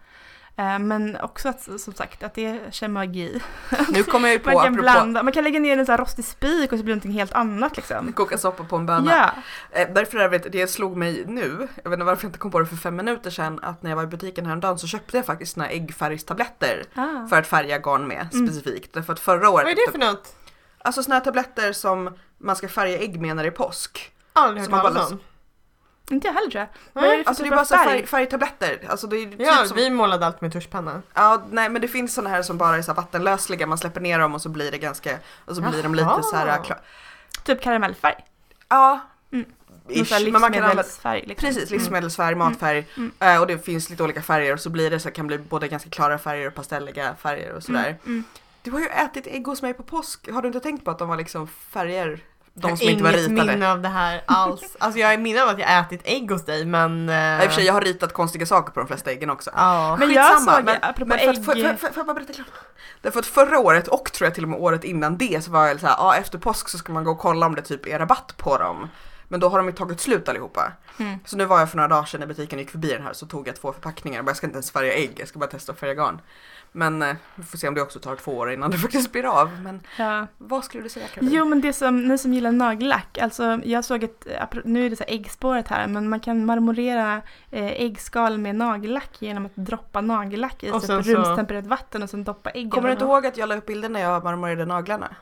[0.57, 3.41] Eh, Men också att som sagt att det är magi.
[3.89, 5.93] nu kommer jag ju på, Man kan apropå blanda, man kan lägga ner en så
[5.93, 8.13] här rostig spik och så blir det någonting helt annat liksom.
[8.13, 9.13] koka soppa på en böna.
[9.13, 9.31] Ja,
[9.81, 12.51] Eh, därför är det, det slog mig nu, jag vet inte varför jag inte kom
[12.51, 15.17] på det för fem minuter sedan, att när jag var i butiken häromdagen så köpte
[15.17, 17.27] jag faktiskt såna här äggfärgstabletter ah.
[17.29, 18.47] för att färga garn med Mm.
[18.49, 18.93] specifikt.
[18.93, 20.37] Därför att förra året, Vad är det för något?
[20.79, 24.13] alltså såna här tabletter som man ska färga ägg med när det är påsk.
[24.33, 25.19] Aldrig hört talas om.
[26.11, 26.69] Inte jag heller tror jag.
[26.93, 27.99] Vad är det för Alltså det är typ bara av så här färg?
[27.99, 28.81] färg, färgtabletter.
[28.89, 31.03] Alltså det är typ Ja, som, vi målade allt med tuschpenna.
[31.15, 34.01] ja, nej men det finns såna här som bara är så här vattenlösliga, man släpper
[34.01, 36.81] ner dem och så blir det ganska, och så blir de lite så här klar.
[37.45, 38.15] Typ karamellfärg.
[38.69, 39.01] Ja,
[39.33, 39.47] Mm.
[39.89, 41.25] Någon ish, sån här men man kan använda livsmedelsfärg.
[41.27, 41.47] Liksom.
[41.49, 43.13] Precis, livsmedelsfärg, matfärg Mm.
[43.21, 45.69] eh, och det finns lite olika färger och så blir det så kan bli både
[45.69, 47.87] ganska klara färger och pastelliga färger och sådär.
[47.87, 47.99] Mm.
[48.07, 48.25] Mm.
[48.63, 50.99] Du har ju ätit ägg hos mig på påsk, har du inte tänkt på att
[50.99, 52.21] de var liksom färger
[52.57, 53.53] De som inte var har inget ritade.
[53.53, 54.77] minne av det här alls.
[54.79, 57.09] Alltså jag har minne av att jag ätit ägg hos dig men...
[57.09, 59.31] eh, Ja, I och för sig, jag har ritat konstiga saker på de flesta äggen
[59.31, 59.51] också.
[59.57, 59.97] Ja.
[59.99, 62.47] Men jag såg, apropå men för ägg- för, för, för, får jag bara berätta klart?
[63.03, 65.67] Därför att förra året och tror jag till och med året innan det så var
[65.67, 67.87] jag så här, ja efter påsk så ska man gå och kolla om det typ
[67.87, 68.89] är rabatt på dem.
[69.29, 70.73] Men då har de ju tagit slut allihopa.
[70.99, 71.19] Mm.
[71.25, 73.13] Så nu var jag för några dagar sedan i butiken och gick förbi den här
[73.13, 74.23] så tog jag två förpackningar.
[74.23, 76.21] Men jag ska inte ens färga ägg, jag ska bara testa att färga garn.
[76.77, 79.41] Men eh, vi får se om det också tar två år innan det faktiskt blir
[79.41, 79.51] av.
[79.63, 80.27] Men Ja.
[80.39, 81.35] vad skulle du säga Caroline?
[81.35, 84.27] Jo men det som, ni som gillar nagellack, alltså jag såg ett,
[84.65, 87.15] nu är det så här äggspåret här, men man kan marmorera
[87.51, 92.25] eh, äggskal med nagellack genom att droppa nagellack i typ så- rumstempererat vatten och sen
[92.25, 92.71] doppa äggen.
[92.71, 95.17] Kommer du inte ihåg att jag la upp bilden när jag marmorerade naglarna?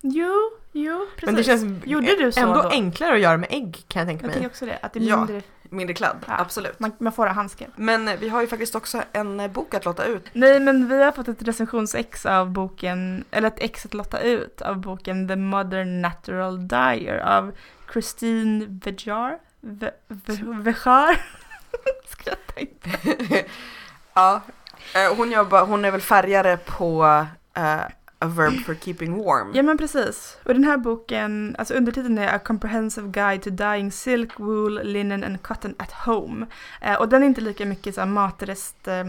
[0.00, 0.34] Jo,
[0.72, 1.26] jo precis.
[1.26, 2.68] Men det känns Gjorde du så ändå då?
[2.68, 4.32] enklare att göra med ägg kan jag tänka Jag mig.
[4.34, 5.26] tänker också det, att det är Ja.
[5.72, 6.34] Mindre, kladd, Ja.
[6.38, 6.80] absolut.
[6.80, 7.66] man, man får ha handske.
[7.76, 10.28] Men eh, vi har ju faktiskt också en eh, bok att låta ut.
[10.32, 14.62] Nej men vi har fått ett recensionsex av boken, eller ett ex att lotta ut
[14.62, 17.52] av boken The Modern Natural Dyer av
[17.92, 19.38] Christine Vejar.
[19.60, 21.20] Ve, ve, Vejar?
[22.08, 22.90] Skratta inte.
[24.14, 24.40] ja,
[24.94, 27.80] eh, hon, jobbar, hon är väl färgare på eh,
[28.22, 29.52] A Verb for Keeping Warm.
[29.54, 30.38] Ja men precis.
[30.44, 35.24] Och den här boken, alltså undertiteln är A Comprehensive Guide to Dyeing Silk, Wool, Linen
[35.24, 36.46] and Cotton at Home.
[36.80, 39.04] Eh, och den är inte lika mycket såhär matrest eh,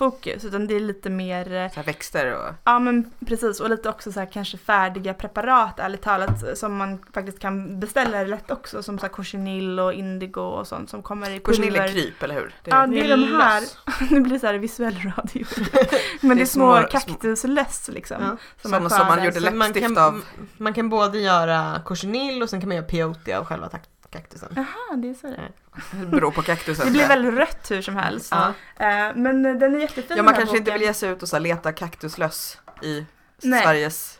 [0.00, 2.54] fokus utan det är lite mer eh, Så här växter och...
[2.64, 6.98] Ja men precis och lite också så här kanske färdiga preparat ärligt talat som man
[7.14, 11.30] faktiskt kan beställa lätt också som så här cochineal och indigo och sånt som kommer
[11.30, 11.92] i Cochineal är pulver.
[12.02, 12.54] kryp, eller hur?
[12.64, 13.62] Det Ja det är de här,
[14.14, 15.46] det blir så här visuell radio.
[16.20, 18.16] Men det är små små- kaktuslöss liksom.
[18.22, 18.28] Ja.
[18.28, 18.36] Som
[18.70, 20.24] Sådana man som man gjorde Så man, läppstift kan, av.
[20.58, 24.48] man kan både göra cochineal och sen kan man göra peyote av själva tak- kaktusen.
[24.56, 26.06] Jaha, det är så det är.
[26.06, 26.86] Beror på kaktusen.
[26.86, 28.28] Det blir väldigt rött hur som helst.
[28.30, 28.48] Ja.
[28.78, 30.78] Eh, men den är jättefin Ja, man kanske inte boken.
[30.78, 33.04] vill ge sig ut och så leta kaktuslöss i
[33.42, 33.62] Nej.
[33.62, 34.18] Sveriges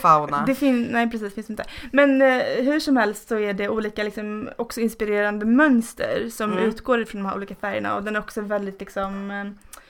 [0.00, 0.44] fauna.
[0.46, 1.64] Det fin- nej precis, finns inte.
[1.92, 6.64] Men eh, hur som helst så är det olika liksom, också inspirerande mönster som Mm.
[6.64, 9.44] utgår från de här olika färgerna och den är också väldigt liksom, eh,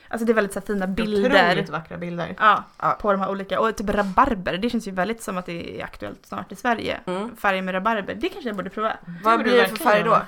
[0.08, 1.50] alltså det är väldigt så här, fina bilder.
[1.50, 2.34] Otroligt vackra bilder.
[2.38, 2.98] Ja, Ja.
[3.00, 5.84] på de här olika, och typ rabarber, det känns ju väldigt som att det är
[5.84, 7.00] aktuellt snart i Sverige.
[7.06, 7.36] Mm.
[7.36, 8.96] Färger med rabarber, det kanske jag borde prova.
[9.24, 10.20] Vad blir det för färg då?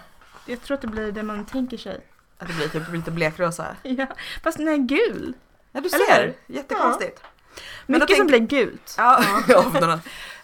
[0.46, 2.00] Jag tror att det blir det man tänker sig.
[2.38, 3.66] Att det blir typ lite blekrosa?
[3.82, 4.06] Ja,
[4.42, 5.34] fast nej, gul.
[5.72, 6.32] Ja, du ser.
[6.46, 7.22] Jättekonstigt.
[7.86, 8.94] Men då Mycket som tänk- blir gult.
[8.98, 9.98] Ja, ja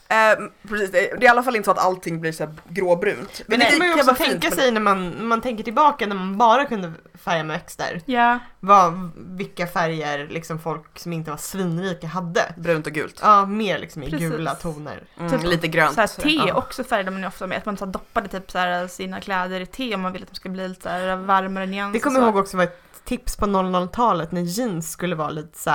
[0.08, 3.42] Eh, precis, det är i alla fall inte så att allting blir så här gråbrunt.
[3.46, 6.06] Men det Nej, kan man ju också tänka men- sig när man, man tänker tillbaka
[6.06, 8.00] när man bara kunde färga med växter.
[8.06, 12.54] Ja, Vad, vilka färger liksom folk som inte var svinrika hade.
[12.56, 13.20] Brunt och gult.
[13.22, 14.30] Ja, mer liksom i Precis.
[14.30, 15.02] gula toner.
[15.18, 15.94] Mm, Typ lite grönt.
[15.94, 16.28] så här, sådär.
[16.28, 16.54] te ja.
[16.54, 17.58] också färgade man ju ofta med.
[17.58, 20.22] Att man så här, doppade typ så här, sina kläder i te om man ville
[20.24, 21.92] att de ska bli lite så här, varmare nyans.
[21.92, 25.58] Det kommer jag ihåg också var ett tips på 00-talet när jeans skulle vara lite
[25.58, 25.70] så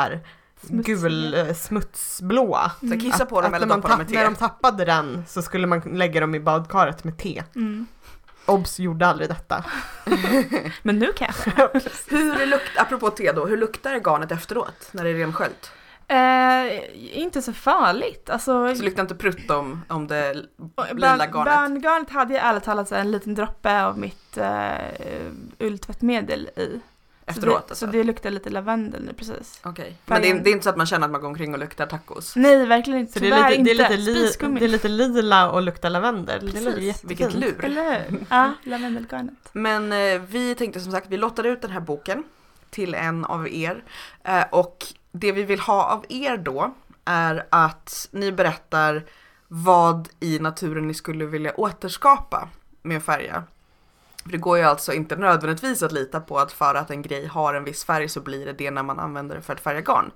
[0.67, 0.97] Smutsiga.
[0.97, 2.71] gul eh, smutsblåa.
[2.79, 4.39] Så kissa på dem eller när, man doppa dem i tapp, när de te.
[4.39, 7.43] tappade den så skulle man lägga dem i badkaret med te.
[7.55, 7.87] Mm.
[8.45, 9.63] Obs gjorde aldrig detta.
[10.83, 11.49] Men nu kanske.
[12.07, 15.71] Hur luktar, apropå te då, hur luktar garnet efteråt när det är rensköljt?
[16.07, 18.29] Eh, inte så farligt.
[18.29, 21.33] Alltså, Så luktar inte prutt om, om det lila barn, garnet?
[21.45, 24.71] barngarnet hade jag ärligt talat så här en liten droppe av mitt eh,
[25.59, 26.79] ulltvättmedel i.
[27.25, 27.85] efteråt så det, alltså?
[27.85, 29.59] så det luktar lite lavendel nu precis.
[29.63, 29.95] Okej.
[30.05, 31.59] Men det är, det är inte så att man känner att man går omkring och
[31.59, 32.35] luktar tacos?
[32.35, 33.13] Nej, verkligen inte.
[33.13, 33.97] Så det är, Tyvärr lite, det, är inte.
[33.97, 36.39] lite li, det är lite lila och luktar lavendel.
[36.39, 36.83] Det låter Precis.
[36.83, 37.11] jättefint.
[37.11, 37.65] Vilket lur!
[37.65, 38.19] Eller hur?
[38.29, 39.49] Ja, lavendelgarnet.
[39.53, 42.23] Men eh, vi tänkte som sagt, vi lottade ut den här boken
[42.69, 43.83] till en av er.
[44.23, 49.03] Eh, och det vi vill ha av er då är att ni berättar
[49.47, 52.49] vad i naturen ni skulle vilja återskapa
[52.81, 53.43] med att färga.
[54.23, 57.25] För det går ju alltså inte nödvändigtvis att lita på att för att en grej
[57.25, 59.81] har en viss färg så blir det det när man använder det för att färga
[59.81, 60.11] garn.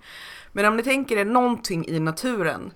[0.52, 2.74] Men om ni tänker er någonting i naturen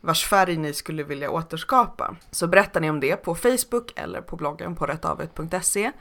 [0.00, 4.36] vars färg ni skulle vilja återskapa så berättar ni om det på Facebook eller på
[4.36, 5.92] bloggen på rättavet.se.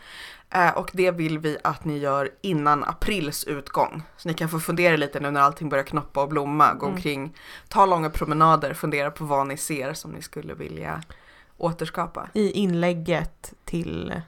[0.50, 4.04] Eh, och det vill vi att ni gör innan aprils utgång.
[4.18, 6.96] Så ni kan få fundera lite nu när allting börjar knoppa och blomma, gå Mm.
[6.96, 7.36] omkring,
[7.68, 11.02] ta långa promenader, fundera på vad ni ser som ni skulle vilja
[11.58, 12.30] återskapa.
[12.34, 14.22] I inlägget till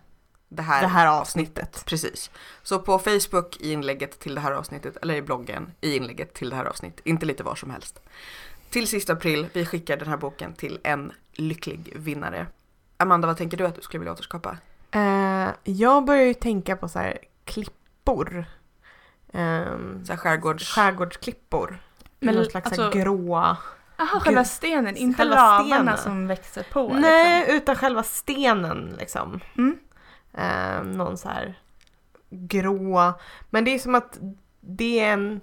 [0.49, 1.83] Det här, det här avsnittet.
[1.85, 2.31] Precis.
[2.63, 6.49] Så på Facebook i inlägget till det här avsnittet eller i bloggen i inlägget till
[6.49, 7.05] det här avsnittet.
[7.05, 7.99] Inte lite var som helst.
[8.69, 12.47] Till sista april, vi skickar den här boken till en lycklig vinnare.
[12.97, 14.57] Amanda, vad tänker du att du skulle vilja återskapa?
[14.91, 18.45] Eh, jag börjar ju tänka på så här klippor.
[19.33, 20.69] Um, Så här skärgårds...
[20.75, 21.79] skärgårdsklippor.
[22.19, 23.57] Men Någon slags så här alltså- gråa.
[23.97, 26.93] Jaha, själva stenen, inte Själva lavarna som växer på.
[26.93, 27.55] Nej, Liksom.
[27.55, 29.39] utan själva stenen liksom.
[29.57, 29.77] Mm.
[30.37, 31.59] Eh, någon så här
[32.29, 33.13] grå.
[33.49, 34.19] Men det är som att
[34.61, 35.41] det är en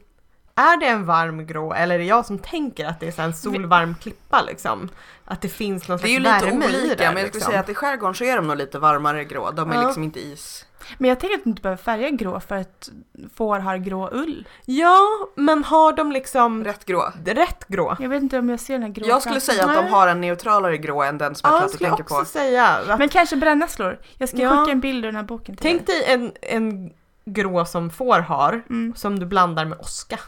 [0.54, 3.34] är det en varm grå eller är det jag som tänker att det är en
[3.34, 4.88] solvarm klippa liksom?
[5.24, 7.10] Att det finns någon Det är ju slags lite värme i olika det, men jag
[7.12, 7.40] skulle liksom.
[7.50, 9.50] säga att i skärgården så är de nog lite varmare grå.
[9.50, 9.82] De är Ja.
[9.86, 10.66] liksom inte is.
[10.98, 12.88] Men jag tänker att du inte behöver färga grå för att
[13.34, 14.48] får har grå ull.
[14.64, 15.00] Ja,
[15.36, 17.12] men har de liksom Rätt grå.
[17.26, 17.96] rätt grå?
[18.00, 20.08] Jag vet inte om jag ser den här grå Jag skulle säga att de har
[20.08, 22.18] en neutralare grå än den som jag Ja, tror jag att du skulle tänker också
[22.18, 22.24] på.
[22.24, 22.66] säga.
[22.66, 23.98] Att, Men kanske brännässlor.
[24.18, 24.50] Jag ska Ja.
[24.56, 25.98] skicka en bild ur den här boken till tänk dig.
[26.00, 26.90] dig en, en
[27.24, 28.94] grå som får har, Mm.
[28.96, 30.18] som du blandar med oska.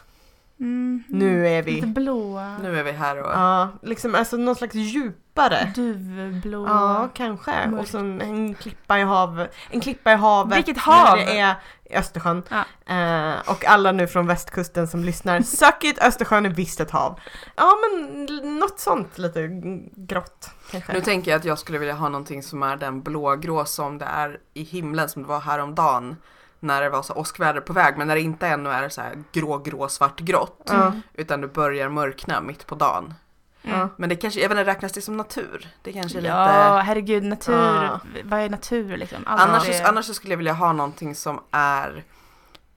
[0.60, 1.02] Mm.
[1.08, 1.72] Nu är vi...
[1.72, 2.58] Lite blåa.
[2.58, 3.30] Nu är vi här och...
[3.30, 5.72] Ja, liksom alltså någon slags djupare.
[5.74, 6.66] Duvblå.
[6.66, 7.66] Ja, kanske.
[7.66, 7.80] mörk.
[7.80, 10.56] Och så en, klippa i hav, en klippa i havet.
[10.58, 11.16] Vilket hav?
[11.16, 11.54] Det är
[11.90, 12.42] Östersjön.
[12.48, 12.64] Ja.
[12.94, 17.20] Eh, och alla nu från västkusten som lyssnar, suck it, Östersjön är visst ett hav.
[17.56, 18.24] Ja men
[18.58, 19.48] något sånt lite
[19.96, 20.92] grått kanske.
[20.92, 24.04] Nu tänker jag att jag skulle vilja ha någonting som är den blågrå som det
[24.04, 26.16] är i himlen som det var häromdagen.
[26.64, 29.22] När det var så åskväder på väg men när det inte ännu är så här
[29.32, 30.62] grå, grå, svart, grått.
[30.72, 30.92] Ja.
[31.14, 33.14] Utan det börjar mörkna mitt på dagen.
[33.62, 33.88] Ja.
[33.96, 35.68] Men det kanske, jag vet inte, räknas det som natur?
[35.82, 36.34] Det kanske är lite...
[36.34, 37.54] Ja, herregud, natur.
[37.84, 38.00] Ja.
[38.24, 39.18] Vad är natur liksom?
[39.26, 42.04] Allt Annars, det- annars så skulle jag vilja ha någonting som är,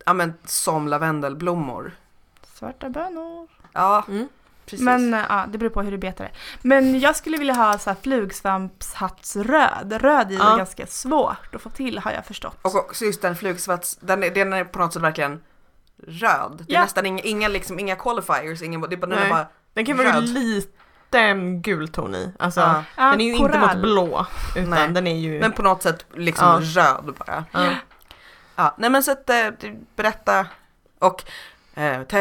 [0.06, 1.91] ja men som lavendelblommor.
[2.54, 3.47] Svarta bönor.
[3.73, 4.28] Ja, Mm.
[4.70, 4.82] Precis.
[4.86, 6.32] Men äh, ja, det beror på hur du betar det.
[6.62, 9.94] Men jag skulle vilja ha så här flugsvampshattsröd.
[10.02, 10.56] Röd är ju Ja.
[10.58, 12.58] ganska svårt att få till har jag förstått.
[12.62, 15.42] Och också just den flugsvats, den är, den är på något sätt verkligen
[16.08, 16.64] röd.
[16.68, 16.82] Det är Ja.
[16.82, 19.30] nästan inga, inga, liksom, inga qualifiers, ingen, det är bara, den är Nej.
[19.30, 20.30] bara Den kan vara Röd.
[20.30, 22.32] liten gul ton i.
[22.40, 22.84] Alltså, ja.
[22.98, 23.56] Ja, den är ju korall.
[23.56, 24.26] inte något blå.
[24.56, 24.88] Utan Nej.
[24.90, 25.40] den är ju...
[25.40, 26.82] Men på något sätt liksom Ja.
[26.84, 27.46] röd bara.
[27.52, 27.70] ja.
[28.56, 29.50] Ja, nej men så att eh,
[29.96, 30.46] berätta
[31.00, 31.32] och eh,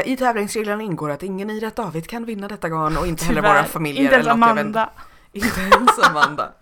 [0.05, 3.40] i tävlingsreglerna ingår att ingen i Rätt David kan vinna detta garn och inte heller
[3.42, 3.55] Tyvärr.
[3.55, 4.03] våra familjer.
[4.03, 4.90] Inte ens Amanda.
[5.33, 6.53] Inte ens Amanda.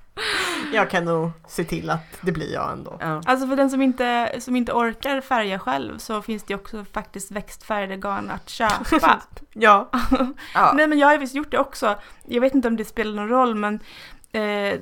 [0.73, 2.97] Jag kan nog se till att det blir jag ändå.
[3.01, 3.23] Ja.
[3.27, 7.31] Alltså för den som inte, som inte orkar färga själv så finns det också faktiskt
[7.31, 9.21] växtfärgade garn att köpa.
[9.53, 9.91] Ja.
[10.55, 10.73] Ja.
[10.75, 11.99] Nej men jag har visst gjort det också.
[12.25, 13.81] Jag vet inte om det spelar någon roll men
[14.35, 14.81] eh,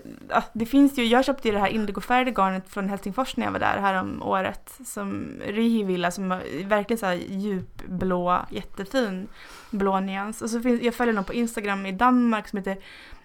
[0.53, 3.59] det finns ju, jag köpte ju det här indigofärgade garnet från Helsingfors när jag var
[3.59, 9.29] där här om året som Rihivilla som är verkligen så här djupblå, jättefin
[9.71, 10.43] blå nyans.
[10.43, 12.77] Och så finns, jag följer någon på Instagram i Danmark som heter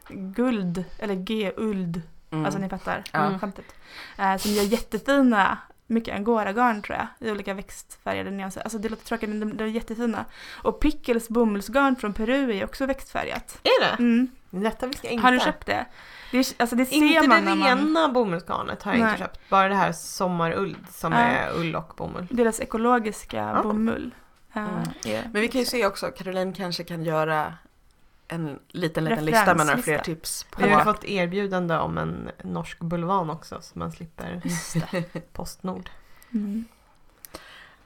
[0.10, 2.46] Guld, eller G-Uld, Mm.
[2.46, 3.40] alltså ni fattar Ja.
[3.40, 3.66] skämtet.
[4.18, 8.62] Eh, som gör jättefina, mycket angora-garn tror jag, i olika växtfärgade nyanser.
[8.62, 10.26] Alltså det låter tråkigt men de, de är jättefina.
[10.63, 13.60] Och Pickles bomullsgarn från Peru är också växtfärgat.
[13.63, 14.04] Är det?
[14.04, 14.28] Mm.
[14.50, 15.26] Detta visste jag inte.
[15.26, 15.86] Har du köpt det?
[16.32, 17.68] Det, är, alltså det ser Inte man det när man...
[17.78, 19.10] rena bomullsgarnet har jag Nej.
[19.10, 19.40] inte köpt.
[19.50, 21.18] Bara det här sommarull som Ja.
[21.20, 22.28] är ull och bomull.
[22.32, 23.63] Deras ekologiska Ja.
[23.63, 24.16] bomull.
[24.54, 24.70] Mm.
[25.06, 27.54] är- Men vi kan ju se också, Caroline kanske kan göra
[28.28, 32.30] en liten, liten lista med några fler tips på Vi har fått erbjudande om en
[32.44, 34.42] norsk bulvan också så man slipper
[35.34, 35.90] Postnord.
[36.34, 36.66] Mm.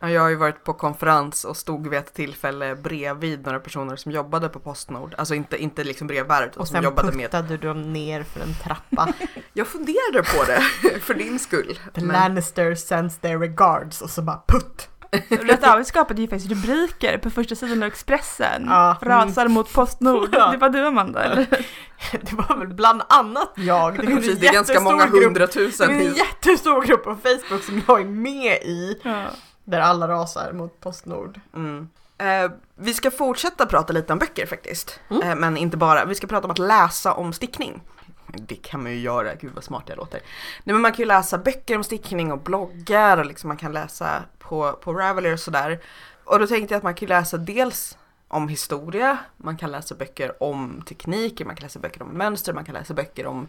[0.02, 3.96] Ja, Jag har ju varit på konferens och stod vid ett tillfälle bredvid några personer
[3.96, 5.16] som jobbade på Postnord.
[5.18, 7.26] Alltså inte, inte liksom brevbärare utan Och som sen jobbade med...
[7.26, 9.14] puttade du dem ner för en trappa.
[9.54, 10.62] Jag funderade på det,
[11.00, 11.80] för din skull.
[11.94, 14.88] The Men, Lannister sends their regards och så bara putt!
[15.30, 18.66] Rätt David skapade ju faktiskt rubriker på första sidan av Expressen.
[18.68, 18.98] Ja.
[19.02, 20.30] Rasar mot Postnord.
[20.32, 20.52] Ja.
[20.52, 21.48] Det var du Amanda eller?
[22.12, 23.94] Det var väl bland annat jag.
[23.98, 25.90] Det är, en precis, det är ganska jättestor många grupp- Det hundratusen.
[25.90, 29.00] är en jättestor grupp på Facebook som jag är med i.
[29.04, 29.26] Ja.
[29.64, 31.40] Där alla rasar mot Postnord.
[31.56, 31.90] Mm.
[32.18, 35.00] Eh, vi ska fortsätta prata lite om böcker faktiskt.
[35.10, 35.30] Mm.
[35.30, 37.82] Eh, men inte bara, vi ska prata om att läsa om stickning.
[38.28, 40.20] Det kan man ju göra, gud vad smart jag låter.
[40.64, 43.72] Nej men man kan ju läsa böcker om stickning och bloggar och liksom man kan
[43.72, 45.80] läsa på, på Ravelry och sådär.
[46.24, 47.98] Och då tänkte jag att man kan läsa dels
[48.28, 52.66] om historia, man kan läsa böcker om teknik, man kan läsa böcker om mönster, man
[52.66, 53.48] kan läsa böcker om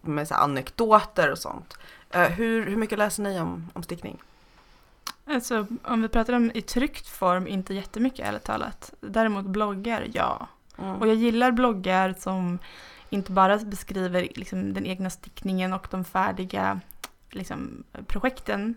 [0.00, 1.78] med så anekdoter och sånt.
[2.10, 4.22] Eh, hur, hur mycket läser ni om, om stickning?
[5.26, 8.94] Alltså om vi pratar om i tryckt form, inte jättemycket ärligt talat.
[9.00, 10.48] Däremot bloggar, ja.
[10.78, 10.96] Mm.
[10.96, 12.58] Och jag gillar bloggar som
[13.10, 16.80] inte bara beskriver liksom, den egna stickningen och de färdiga
[17.30, 18.74] liksom, projekten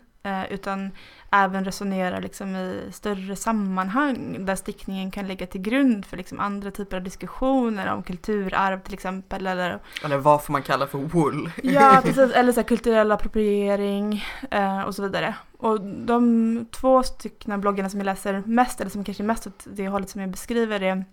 [0.50, 0.92] utan
[1.32, 6.72] även resonerar liksom, i större sammanhang där stickningen kan ligga till grund för liksom, andra
[6.72, 11.52] typer av diskussioner om kulturarv till exempel eller Eller vad får man kalla för wool?
[11.64, 12.32] Ja, precis.
[12.32, 15.36] Eller så här, kulturell appropriering eh, och så vidare.
[15.58, 19.66] Och de två stycken bloggarna som jag läser mest, eller som kanske är mest åt
[19.66, 21.06] det hållet som jag beskriver är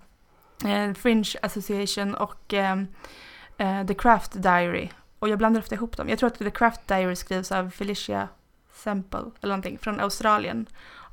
[0.64, 2.76] eh, Fringe Association och eh,
[3.58, 4.88] eh, The Craft Diary.
[5.18, 6.08] Och jag blandar ofta ihop dem.
[6.08, 8.28] Jag tror att The Craft Diary skrivs av Felicia
[8.84, 10.66] Semple eller någonting från Australien.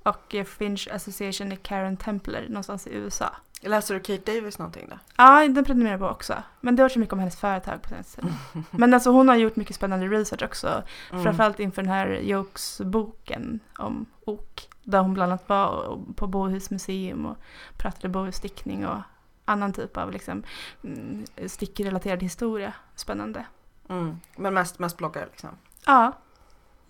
[0.03, 3.35] Och eh, Fringe Association är Karen Templer någonstans i USA.
[3.61, 4.95] Läser du Kate Davis någonting då?
[5.17, 6.43] Ja, den prenumererar jag på också.
[6.61, 8.21] Men det har varit så mycket om hennes företag på senaste.
[8.71, 10.83] Men alltså hon har gjort mycket spännande research också.
[11.11, 11.23] Mm.
[11.23, 14.67] Framförallt inför den här Jokes-boken om ok.
[14.83, 17.37] Där hon bland annat var på Bohus museum och
[17.77, 18.97] pratade bohusstickning och
[19.45, 20.43] annan typ av liksom,
[20.83, 22.73] mm, stickrelaterad historia.
[22.95, 23.45] Spännande.
[23.89, 24.19] Mm.
[24.35, 25.49] Men mest, mest bloggar liksom.
[25.85, 26.13] Ja,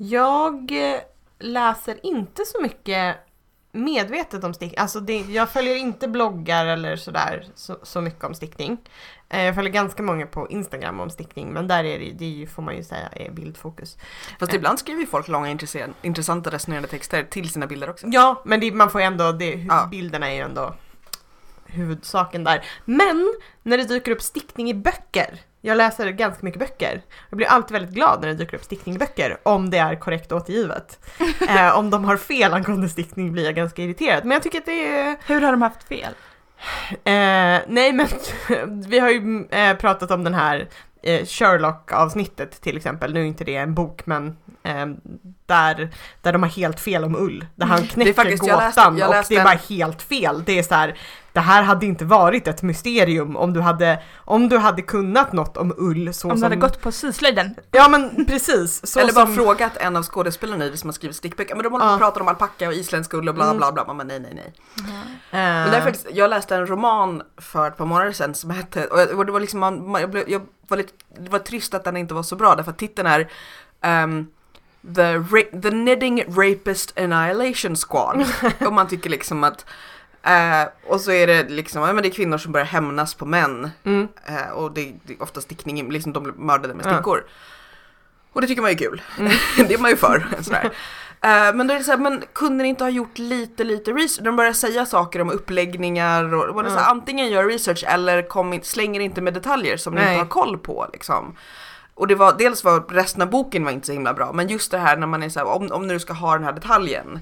[0.10, 0.99] Jag eh,
[1.39, 3.16] läser inte så mycket
[3.72, 4.78] medvetet om stickning.
[4.80, 8.78] Alltså det, jag följer inte bloggar eller sådär så, så mycket om stickning.
[9.30, 12.62] Eh, Jag följer ganska många på Instagram om stickning men där är det, det får
[12.62, 13.97] man ju säga är bildfokus.
[14.39, 14.56] Fast Eh.
[14.58, 15.58] ibland skriver folk långa
[16.02, 18.08] intressanta resonerande texter till sina bilder också.
[18.10, 19.88] Ja, men det, man får ju ändå, det, Ja.
[19.91, 20.76] bilderna är ju ändå
[21.66, 22.66] huvudsaken där.
[22.86, 23.34] Men
[23.64, 27.72] när det dyker upp stickning i böcker, jag läser ganska mycket böcker, jag blir alltid
[27.72, 30.99] väldigt glad när det dyker upp stickning i böcker, om det är korrekt återgivet.
[31.49, 34.66] eh, om de har fel angående stickning blir jag ganska irriterad, men jag tycker att
[34.66, 36.14] det är hur har de haft fel?
[37.03, 38.07] Eh, nej men
[38.88, 40.68] vi har ju eh, pratat om den här
[41.03, 43.14] eh, Sherlock-avsnittet till exempel.
[43.14, 44.86] Nu är inte det en bok men eh,
[45.45, 45.89] där,
[46.22, 47.45] där de har helt fel om ull.
[47.55, 50.43] Där han knäcker faktiskt- jag gåtan läste- jag och det är bara helt fel.
[50.45, 50.97] Det är så här,
[51.34, 55.58] det här hade inte varit ett mysterium om du hade, om du hade kunnat något
[55.58, 56.44] om ull så Om du som...
[56.44, 57.56] hade gått på syslöjden?
[57.72, 58.88] Ja men precis.
[58.88, 59.36] Så Eller bara som...
[59.36, 61.56] frågat en av skådespelarna i det som har skrivit stickböcker.
[61.56, 61.94] Men de håller på Ja.
[61.94, 63.58] och pratar om alpacka och isländsk ull och bla Mm.
[63.58, 63.94] bla bla.
[63.94, 64.54] Men nej nej nej.
[65.32, 68.86] Men det är faktiskt, jag läste en roman för ett par månader sedan som hette,
[68.86, 71.84] och det var liksom, man, man- jag blev, jag var lite, det var trist att
[71.84, 73.30] den inte var så bra därför att titeln är
[73.82, 74.28] ehm,
[74.96, 75.20] The,
[75.62, 78.26] The Knitting Rapist Annihilation Squad.
[78.68, 79.66] och man tycker liksom att
[80.24, 83.26] eh, och så är det liksom, ja men det är kvinnor som börjar hämnas på
[83.26, 83.72] män.
[83.84, 84.08] mm.
[84.26, 87.24] Eh, och det, det är ofta stickning, liksom de blir mördade med stickor.
[88.34, 89.02] Och det tycker man är kul.
[89.20, 89.32] Mm.
[89.68, 90.26] det är man ju för.
[90.42, 90.72] Sådär.
[91.24, 93.92] Eh, men då är det så här, men kunde ni inte ha gjort lite, lite
[93.92, 94.26] research?
[94.26, 96.92] De börjar säga saker om uppläggningar och, och det är så här, Ja.
[96.92, 100.14] antingen gör research eller kom in, slänger inte med detaljer som ni Nej.
[100.14, 101.36] inte har koll på liksom.
[101.94, 104.72] Och det var, dels var resten av boken var inte så himla bra, men just
[104.72, 107.20] det här när man är så här, om, om du ska ha den här detaljen.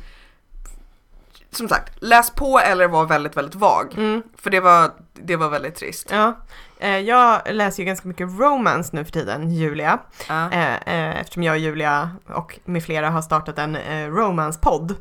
[1.51, 3.93] Som sagt, läs på eller var väldigt, väldigt vag.
[3.97, 4.23] Mm.
[4.37, 6.07] För det var, det var väldigt trist.
[6.11, 6.37] Ja.
[6.79, 9.99] Eh, jag läser ju ganska mycket romance nu för tiden, Julia.
[10.27, 10.51] Ja.
[10.51, 13.77] Eh, eh, eftersom jag och Julia och med flera har startat en
[14.15, 14.95] romance-podd.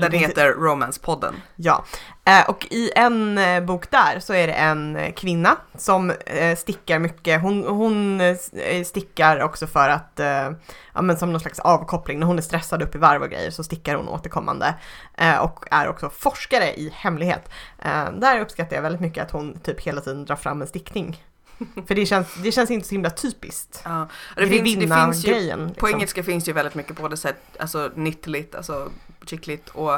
[0.00, 1.34] Den heter Romance-podden.
[1.56, 1.84] Ja,
[2.48, 6.98] och i en eh, bok där så är det en eh, kvinna som eh, stickar
[6.98, 7.42] mycket.
[7.42, 10.50] Hon, hon eh, stickar också för att, eh,
[10.94, 12.18] ja men som någon slags avkoppling.
[12.18, 14.74] När hon är stressad upp i varv och grejer så stickar hon återkommande.
[15.14, 17.50] Eh, och är också forskare i hemlighet.
[17.78, 21.24] Eh, där uppskattar jag väldigt mycket att hon typ hela tiden drar fram en stickning.
[21.86, 23.82] För det känns, det känns inte så himla typiskt.
[23.84, 24.08] Ja.
[24.36, 25.58] Det, finns, det finns ju, grejen.
[25.58, 25.88] på liksom.
[25.88, 28.90] engelska finns det ju väldigt mycket både så här, alltså nittlit, alltså
[29.26, 29.94] chicklit och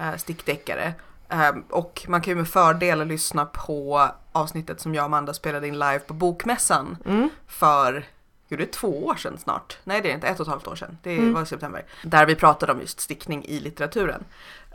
[0.00, 0.94] uh, stickdeckare.
[1.30, 5.68] Ehm, och man kan ju med fördel lyssna på avsnittet som jag och Amanda spelade
[5.68, 7.28] in live på Bokmässan Mm.
[7.46, 8.04] för,
[8.48, 9.78] jo det är två år sedan snart.
[9.84, 10.98] Nej det är inte, ett och ett halvt år sedan.
[11.02, 11.32] Det Mm.
[11.34, 11.84] var i september.
[12.02, 14.24] Där vi pratade om just stickning i litteraturen.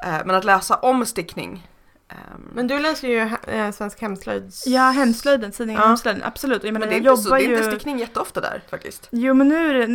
[0.06, 1.68] Eh, men att läsa om stickning.
[2.10, 4.68] Ehm, Men du läser ju eh, Svensk Hemslöjds...
[4.68, 5.88] Ja, hemslöjden, tidningen Ja.
[5.88, 6.64] Hemslöjden, absolut.
[6.64, 7.56] Jag menar, men det är, så, jobbar det är ju...
[7.58, 9.08] inte stickning jätteofta där faktiskt.
[9.12, 9.88] Jo men nu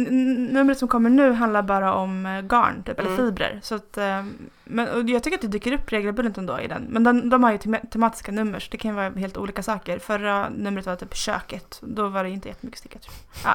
[0.52, 3.26] numret som kommer nu handlar bara om eh, garn typ, eller Mm.
[3.26, 3.60] fibrer.
[3.62, 4.24] Så att, eh,
[4.64, 6.82] men, och jag tycker att det dyker upp regelbundet ändå i den.
[6.88, 9.98] Men den, de har ju tema- tematiska nummer så det kan vara helt olika saker.
[9.98, 13.02] Förra numret var typ köket, då var det inte jättemycket stickat.
[13.44, 13.50] Ja.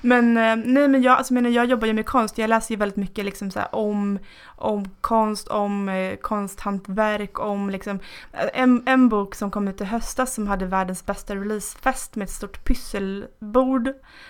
[0.00, 2.78] Men eh, nej men jag, alltså, menar, jag jobbar ju med konst, jag läser ju
[2.78, 8.00] väldigt mycket liksom, så här, om, om konst, om eh, konsthantverk, om liksom liksom,
[8.32, 12.24] eh, en, en bok som kom ut i höstas som hade världens bästa releasefest med
[12.24, 13.88] ett stort pysselbord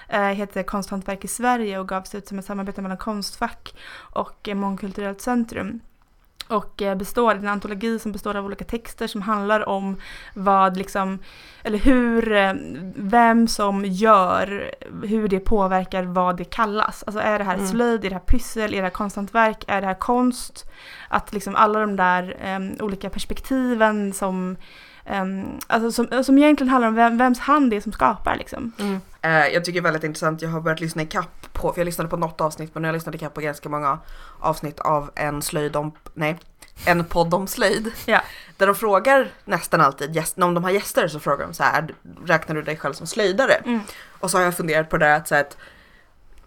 [0.08, 3.74] eh, heter Konsthantverk i Sverige och gavs ut som ett samarbete mellan Konstfack
[4.14, 5.80] och Mångkulturellt centrum.
[6.48, 9.96] Och eh, består, en antologi som består av olika texter som handlar om
[10.34, 11.18] vad liksom,
[11.62, 12.52] eller hur, eh,
[12.96, 17.04] vem som gör, hur det påverkar vad det kallas.
[17.06, 17.66] Alltså är det här Mm.
[17.66, 20.70] slöjd, är det här pyssel, är det här konsthantverk, är det här konst?
[21.08, 24.56] Att liksom alla de där eh, olika perspektiven som
[25.12, 28.72] Um, alltså som, som egentligen handlar om vem, vems hand det är som skapar liksom.
[28.78, 29.00] Mm.
[29.22, 31.80] Eh, jag tycker det är väldigt intressant, jag har börjat lyssna i kapp på, för
[31.80, 33.98] jag lyssnade på något avsnitt men nu har jag lyssnat i kapp på ganska många
[34.38, 36.38] avsnitt av en slöjd om, nej,
[36.86, 37.92] en podd om slöjd.
[38.06, 38.22] Ja.
[38.56, 41.94] Där de frågar nästan alltid, gäst, om de har gäster så frågar de så här,
[42.26, 43.54] räknar du dig själv som slöjdare?
[43.54, 43.80] Mm.
[44.20, 45.56] Och så har jag funderat på det att, så här, att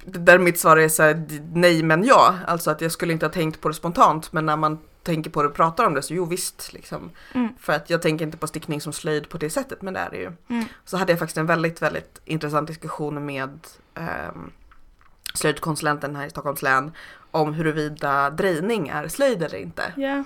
[0.06, 3.34] där mitt svar är så här, nej men ja, alltså att jag skulle inte ha
[3.34, 6.14] tänkt på det spontant men när man tänker på det och pratar om det så
[6.14, 7.10] jo visst liksom.
[7.34, 7.50] Mm.
[7.60, 10.10] För att jag tänker inte på stickning som slöjd på det sättet men det är
[10.10, 10.66] det ju Mm.
[10.86, 13.60] så hade jag faktiskt en väldigt, väldigt intressant diskussion med
[13.96, 14.52] ehm,
[15.34, 16.92] slöjdkonsulenten här i Stockholms län
[17.32, 19.84] om huruvida drejning är slöjd eller inte.
[19.98, 20.24] Ja.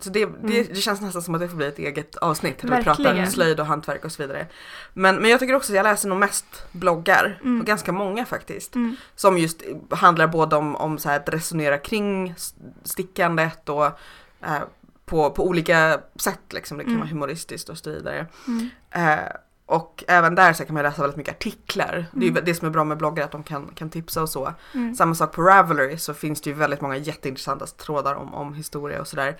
[0.00, 0.66] Så det, det, Mm.
[0.68, 3.30] det känns nästan som att det får bli ett eget avsnitt där vi pratar Verkligen.
[3.30, 4.46] slöjd och hantverk och så vidare.
[4.92, 7.60] Men, men jag tycker också att jag läser nog mest bloggar, Mm.
[7.60, 8.74] och ganska många faktiskt.
[8.74, 8.96] Mm.
[9.16, 12.34] Som just handlar både om, om så här att resonera kring
[12.84, 13.84] stickandet och
[14.40, 14.62] eh,
[15.04, 16.78] på, på olika sätt liksom.
[16.78, 17.00] Det kan Mm.
[17.00, 18.26] vara humoristiskt och så vidare.
[18.48, 18.70] Mm.
[18.90, 19.18] Eh,
[19.66, 22.06] och även där så kan man läsa väldigt mycket artiklar.
[22.12, 22.44] Det är ju Mm.
[22.44, 24.54] det som är bra med bloggar, att de kan, kan tipsa och så.
[24.74, 24.94] Mm.
[24.94, 29.00] Samma sak på Ravelry så finns det ju väldigt många jätteintressanta trådar om, om historia
[29.00, 29.36] och sådär.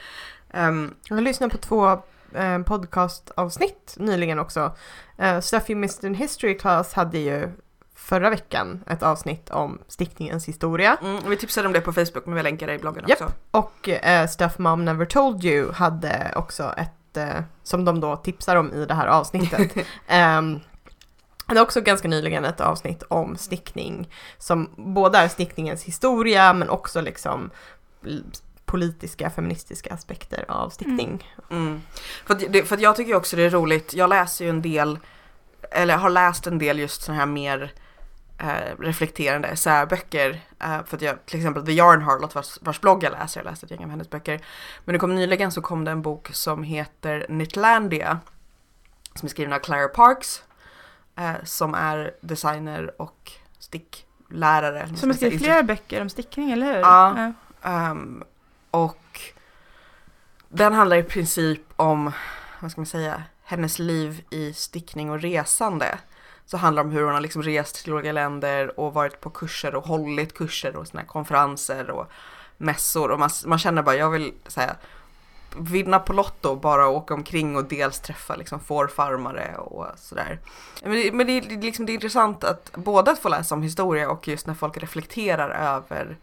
[0.50, 1.90] Ehm, Jag har lyssnat på två
[2.32, 4.72] eh, podcastavsnitt nyligen också.
[5.18, 7.48] Eh, Stuff You Missed in History Class hade ju
[7.94, 10.96] förra veckan ett avsnitt om stickningens historia.
[11.02, 13.20] mm, vi tipsade om det på Facebook men vi länkar det i bloggen Japp.
[13.22, 13.32] också.
[13.50, 18.56] Och eh, Stuff Mom Never Told You hade också ett, eh, som de då tipsar
[18.56, 19.76] om i det här avsnittet.
[20.36, 20.60] um,
[21.48, 24.08] det är också ganska nyligen ett avsnitt om stickning
[24.38, 27.50] som både är stickningens historia men också liksom
[28.64, 31.30] politiska, feministiska aspekter av stickning.
[31.50, 31.82] Mm.
[32.26, 34.62] För, att det, för att jag tycker också det är roligt, jag läser ju en
[34.62, 34.98] del,
[35.70, 37.72] eller har läst en del just sådana här mer
[38.38, 40.40] eh, reflekterande essäböcker.
[40.60, 43.50] Eh, för att jag, till exempel The Yarn Harlot vars, vars blogg jag läser, jag
[43.50, 44.40] läste ett gäng av hennes böcker.
[44.84, 48.18] Men det kom nyligen så kom det en bok som heter Knitlandia.
[49.14, 50.42] Som är skriven av Clara Parks.
[51.16, 54.88] Eh, som är designer och sticklärare.
[54.96, 56.80] Som har skrivit flera böcker om stickning, eller hur?
[56.80, 57.32] Ja.
[57.62, 58.24] Ehm,
[58.70, 59.20] och
[60.48, 62.12] den handlar i princip om,
[62.60, 65.98] vad ska man säga, hennes liv i stickning och resande.
[66.46, 69.30] Så handlar det om hur hon har liksom rest till olika länder och varit på
[69.30, 72.10] kurser och hållit kurser och såna här konferenser och
[72.56, 74.76] mässor och man, man känner bara jag vill säga
[75.56, 80.38] vinna på Lotto, bara åka omkring och dels träffa liksom fårfarmare och sådär.
[80.82, 83.62] Men, det, men det, är liksom, det är intressant att både att få läsa om
[83.62, 86.16] historia och just när folk reflekterar över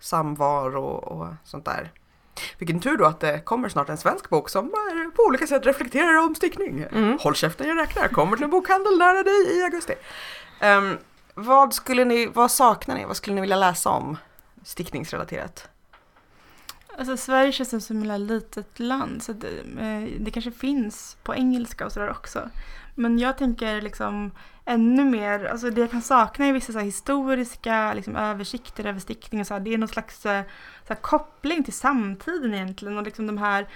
[0.00, 1.92] samvaro och sånt där.
[2.58, 4.70] Vilken tur då att det kommer snart en svensk bok som
[5.16, 6.86] på olika sätt reflekterar om stickning.
[6.92, 7.18] Mm.
[7.20, 9.94] Håll käften jag räknar, kommer till en bokhandel nära dig i augusti.
[10.60, 10.98] Ehm,
[11.34, 14.16] vad skulle ni, vad saknar ni, vad skulle ni vilja läsa om
[14.62, 15.68] stickningsrelaterat?
[16.98, 19.48] Alltså Sverige känns som ett litet land så det,
[19.80, 22.48] eh, det kanske finns på engelska och sådär också.
[22.98, 24.30] Men jag tänker liksom
[24.64, 29.00] ännu mer, alltså det jag kan sakna är vissa så här historiska liksom, översikter över
[29.00, 30.42] stickning och så här, det är någon slags eh,
[30.86, 33.66] så här, koppling till samtiden egentligen och liksom de här,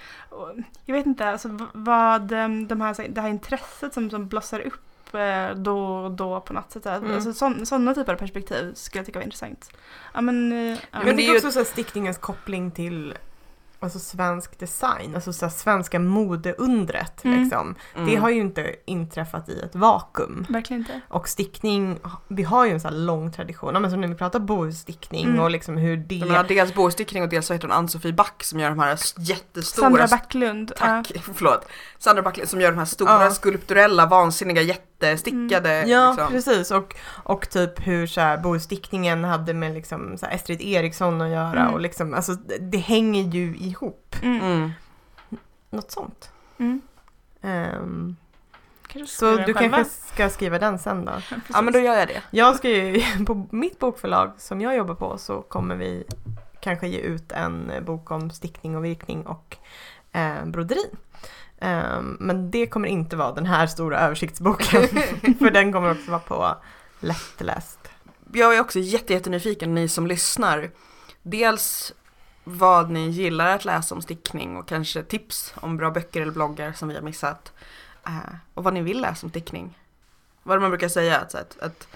[0.85, 4.27] jag vet inte, alltså vad eh, de här, så här, det här intresset som, som
[4.27, 6.85] blossar upp eh, då och då på något sätt.
[6.85, 7.15] Mm.
[7.15, 7.33] Alltså
[7.65, 9.71] sådana typer av perspektiv skulle jag tycka var intressant.
[10.13, 10.99] Ja men, eh, ja.
[11.03, 13.13] Men, det är är ju- också så här stickningens koppling till
[13.83, 17.41] alltså svensk design, alltså så här svenska modeundret Mm.
[17.43, 17.75] liksom.
[17.93, 18.21] Det Mm.
[18.21, 20.45] har ju inte inträffat i ett vakuum.
[20.49, 21.01] verkligen inte.
[21.07, 24.39] Och stickning, vi har ju en sån här lång tradition, men som när vi pratar
[24.39, 25.39] bohusstickning Mm.
[25.39, 26.19] och liksom hur det...
[26.25, 29.85] Menar dels bostickning och dels så heter hon Ann-Sofie Back som gör de här jättestora
[29.89, 30.71] Sandra Backlund.
[30.77, 31.65] Tack, förlåt.
[31.99, 33.31] Sandra Backlund som gör de här stora Ja.
[33.31, 34.61] skulpturella, vansinniga,
[35.07, 35.83] jättestickade.
[35.87, 36.31] Ja, liksom.
[36.31, 36.71] precis.
[36.71, 41.29] Och, och typ hur så här, bohusstickningen hade med liksom, så här, Estrid Eriksson att
[41.29, 41.73] göra Mm.
[41.73, 44.15] och liksom, alltså det, hänger ju ihop.
[44.21, 44.27] Ja.
[44.27, 44.41] Mm.
[44.41, 44.71] Mm.
[45.69, 46.31] Något sånt.
[46.57, 46.81] Mm.
[48.87, 49.59] Kanske så du själva.
[49.59, 51.11] kanske ska skriva den sen då?
[51.53, 52.21] Ja men då gör jag det.
[52.31, 56.03] Jag ska ju, på mitt bokförlag som jag jobbar på så kommer vi
[56.59, 59.57] kanske ge ut en eh, bok om stickning och virkning och
[60.11, 60.85] eh, broderi.
[61.63, 64.87] Um, men det kommer inte vara den här stora översiktsboken
[65.39, 66.57] för den kommer också vara på
[66.99, 67.79] lättläst.
[68.33, 70.71] Jag är också jätte, jättenyfiken, ni som lyssnar.
[71.23, 71.93] Dels
[72.43, 76.73] vad ni gillar att läsa om stickning och kanske tips om bra böcker eller bloggar
[76.73, 77.51] som vi har missat.
[78.07, 79.77] Uh, och vad ni vill läsa om stickning.
[80.43, 81.87] Vad man brukar säga, att, att, att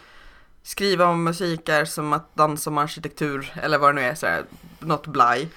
[0.63, 4.27] skriva om musik är som att dansa om arkitektur eller vad det nu är, så
[4.27, 4.43] här,
[4.79, 5.49] något blaj.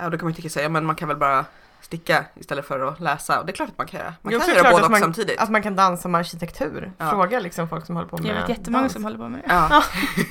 [0.00, 1.44] Uh, då kan man ju tycka så här, men man kan väl bara
[1.86, 3.40] sticka istället för att läsa.
[3.40, 4.14] Och det är klart att man kan göra.
[4.22, 5.40] Man är kan göra båda man- samtidigt.
[5.40, 6.92] Att man kan dansa med arkitektur.
[6.98, 7.10] Ja.
[7.10, 8.92] Fråga liksom folk som håller på med Jag vet jättemånga dans.
[8.92, 9.46] som håller på med det.
[9.48, 9.82] Ja.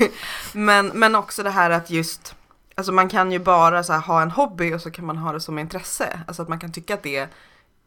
[0.54, 2.36] men, men också det här att just,
[2.76, 5.32] alltså man kan ju bara så här, ha en hobby och så kan man ha
[5.34, 6.20] det som intresse.
[6.28, 7.28] Alltså att man kan tycka att det är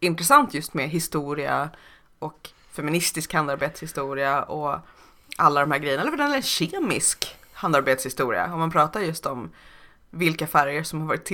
[0.00, 1.70] intressant just med historia
[2.18, 4.78] och feministisk handarbetshistoria och
[5.36, 6.02] alla de här grejerna.
[6.02, 8.52] Eller för den delen kemisk handarbetshistoria.
[8.52, 9.50] Om man pratar just om
[10.10, 11.24] vilka färger som har varit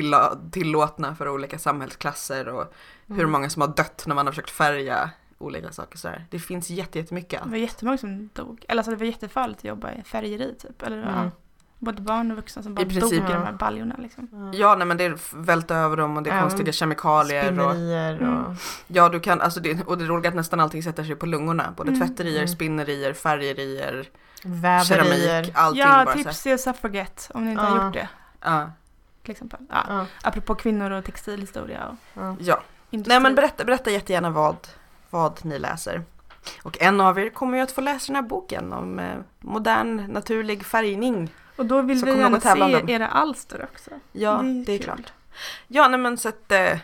[0.52, 2.74] tillåtna för olika samhällsklasser och
[3.06, 3.30] hur Mm.
[3.30, 6.26] många som har dött när man har försökt färga olika saker sådär.
[6.30, 7.42] Det finns jätte- jättemycket.
[7.44, 8.64] Det var jättemånga som dog.
[8.68, 10.82] Eller alltså det var jättefarligt att jobba i färgeri typ.
[10.82, 11.08] Eller, ja.
[11.08, 11.30] Mm.
[11.78, 13.38] Både barn och vuxna som bara I princip, dog i ja.
[13.38, 14.50] de här baljorna liksom.
[14.54, 18.14] Ja, nej men det är välta över dem och det är konstiga kemikalier och Spinnerier
[18.22, 18.44] och...
[18.44, 18.56] Mm.
[18.86, 21.26] ja du kan, alltså det, och det är roligt att nästan allting sätter sig på
[21.26, 21.74] lungorna.
[21.76, 22.00] Både Mm.
[22.00, 22.48] tvätterier, Mm.
[22.48, 24.08] spinnerier, färgerier,
[24.44, 24.84] Väverier.
[24.84, 27.84] keramik, allting Ja, bara tips är suffragette om ni inte har Ja.
[27.84, 28.08] gjort det.
[28.44, 28.70] Ja,
[29.22, 29.60] Till exempel.
[29.70, 29.84] Ja.
[29.88, 32.62] Ja, Apropå kvinnor och textilhistoria och ja.
[32.90, 34.56] Nej men berätta, berätta jättegärna vad,
[35.10, 36.02] vad ni läser.
[36.62, 39.96] Och en av er kommer ju att få läsa den här boken om eh, modern
[40.12, 41.34] naturlig färgning.
[41.56, 43.90] Och då vill Så vi gärna se era alster också.
[44.12, 45.12] Ja, Det är det är klart.
[45.66, 46.78] Ja, nej men så att eh, det,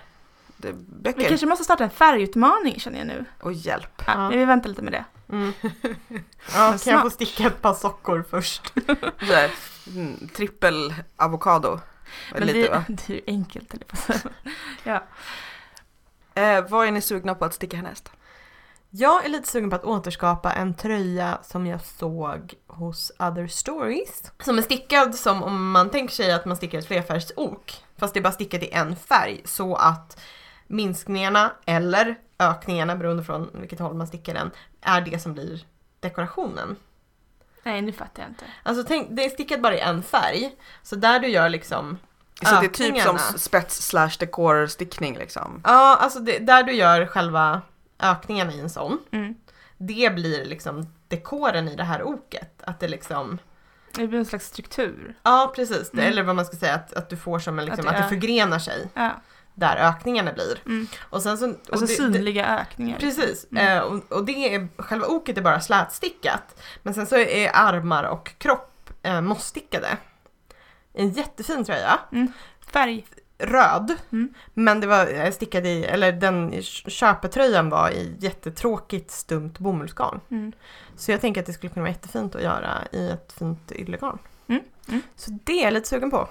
[0.57, 3.25] Vi böcker kanske måste starta en färgutmaning känner jag nu.
[3.41, 4.03] och hjälp.
[4.07, 4.29] Ja, Ja.
[4.29, 5.05] Vi väntar lite med det.
[5.29, 5.53] Mm.
[6.55, 8.73] Ja, kan jag få sticka ett par sockor först?
[9.95, 11.81] Mm, trippel avokado.
[12.33, 12.85] Men Lite, det, va?
[12.89, 13.75] det är ju enkelt.
[14.85, 15.05] Ja.
[16.35, 18.11] Eh, vad är ni sugna på att sticka härnäst?
[18.91, 24.33] Jag är lite sugen på att återskapa en tröja som jag såg hos Other Stories.
[24.45, 27.85] Som är stickad som om man tänker sig att man stickar ett flerfärgsok.
[27.97, 30.21] Fast det är bara stickat i en färg så att
[30.67, 35.65] minskningarna eller ökningarna beroende från vilket håll man stickar den är det som blir
[36.01, 36.77] dekorationen.
[37.63, 38.45] Nej, nu fattar jag inte.
[38.63, 40.51] Alltså tänk, det är stickat bara i en färg.
[40.83, 41.99] Så där du gör liksom
[42.43, 43.19] Så det är typ som Ökningarna.
[43.19, 45.61] spets slash dekor stickning liksom.
[45.65, 47.63] Ja, alltså det, där du gör själva
[47.99, 48.99] ökningen i en sån.
[49.13, 49.35] Mm.
[49.79, 52.63] Det blir liksom dekoren i det här oket.
[52.63, 53.39] Att det liksom,
[53.95, 55.15] Det blir en slags struktur.
[55.23, 56.13] ja precis, det, Mm.
[56.13, 58.03] eller vad man ska säga, att, att du får som en liksom, Att att det
[58.03, 59.11] det, är- förgrenar sig Ja.
[59.55, 60.59] Där ökningarna blir.
[60.67, 60.87] Mm.
[61.01, 61.51] Och sen så...
[61.51, 62.99] och Alltså det, det, synliga ökningar.
[62.99, 63.79] Precis, Mm.
[63.79, 66.63] eh, och, och det är, själva oket är bara slätstickat.
[66.83, 69.89] Men sen så är armar och kropp eh, mossstickade.
[70.93, 71.99] En jättefin tröja.
[72.73, 73.07] Färg.
[73.39, 73.95] röd.
[74.13, 74.35] Mm.
[74.55, 80.21] Men det var eh, stickad i, eller den köpetröjan var i jättetråkigt stumt bomullsgarn.
[80.31, 80.53] Mm.
[80.97, 84.19] Så jag tänker att det skulle kunna vara jättefint att göra i ett fint yllegarn.
[84.47, 84.63] Mm.
[84.89, 85.03] Mm.
[85.17, 86.29] Så det är jag lite sugen på.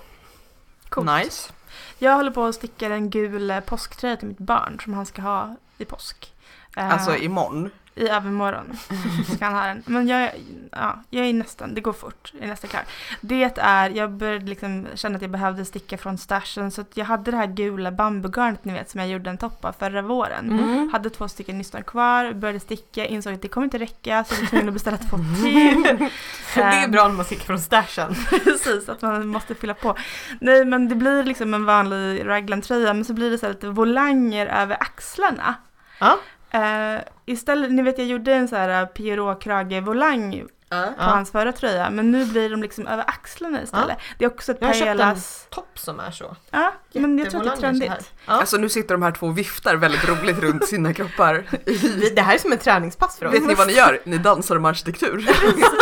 [0.89, 1.09] Coolt.
[1.11, 1.53] Nice.
[1.97, 5.21] Jag håller på att sticka en gul eh, påsktröja till mitt barn som han ska
[5.21, 6.33] ha i påsk.
[6.77, 7.69] Eh, Alltså imorgon.
[7.99, 8.77] I övermorgon
[9.35, 9.83] ska han ha den.
[9.85, 10.31] Men jag,
[10.71, 12.83] ja, jag är nästan, det går fort, jag är nästan klar.
[13.21, 17.31] Det är, jag började liksom känna att jag behövde sticka från stashen så jag hade
[17.31, 20.59] det här gula bambugarnet ni vet som jag gjorde en topp av förra våren.
[20.59, 20.89] Mm.
[20.93, 24.41] Hade två stycken nystan kvar, började sticka, insåg att det kommer inte räcka så jag
[24.41, 26.09] var tvungen att beställa två till.
[26.55, 28.15] Det är Ehm, bra när man stickar från stashen.
[28.43, 29.95] Precis, att man måste fylla på.
[30.41, 34.47] Nej men det blir liksom en vanlig raglan-tröja men så blir det så lite volanger
[34.47, 35.55] över axlarna.
[35.99, 36.19] Ja.
[36.51, 40.93] Eh, istället, ni vet jag gjorde en så här Pierrot-krage-volang på Ja.
[40.97, 43.97] hans förra tröja men nu blir de liksom över axlarna istället.
[44.17, 45.15] Det är också ett Jag har köpt en
[45.49, 46.35] topp som är så.
[46.51, 47.97] Ja, men jag tror att det är Jättevolanger så här.
[47.97, 48.13] trendigt.
[48.25, 51.43] Alltså nu sitter de här två och viftar väldigt roligt runt sina kroppar.
[52.15, 53.33] Det här är som ett träningspass för oss.
[53.33, 53.99] Vet ni vad ni gör?
[54.03, 55.17] Ni dansar om arkitektur.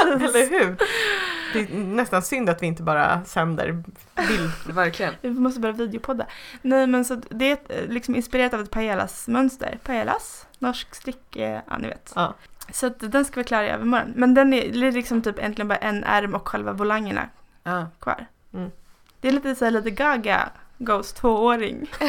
[0.05, 0.76] Eller hur?
[1.53, 3.84] Det är nästan synd att vi inte bara sänder
[4.28, 4.51] bild.
[4.76, 5.13] Verkligen.
[5.22, 6.26] Vi måste börja videopodda.
[6.61, 9.80] Nej men så det är eh, liksom inspirerat av ett pajellas-mönster.
[9.84, 12.12] Pajellas, norsk strick, eh, ja ni vet.
[12.16, 12.34] Ja.
[12.72, 14.14] Så att den ska vara klar i övermorgon.
[14.16, 17.30] Men den är, liksom typ egentligen bara en ärm och själva volangerna
[17.64, 17.88] Ja.
[17.99, 18.26] kvar.
[18.53, 18.72] Mm.
[19.22, 21.89] Det är lite så här lite Gaga, Ghost tvååring.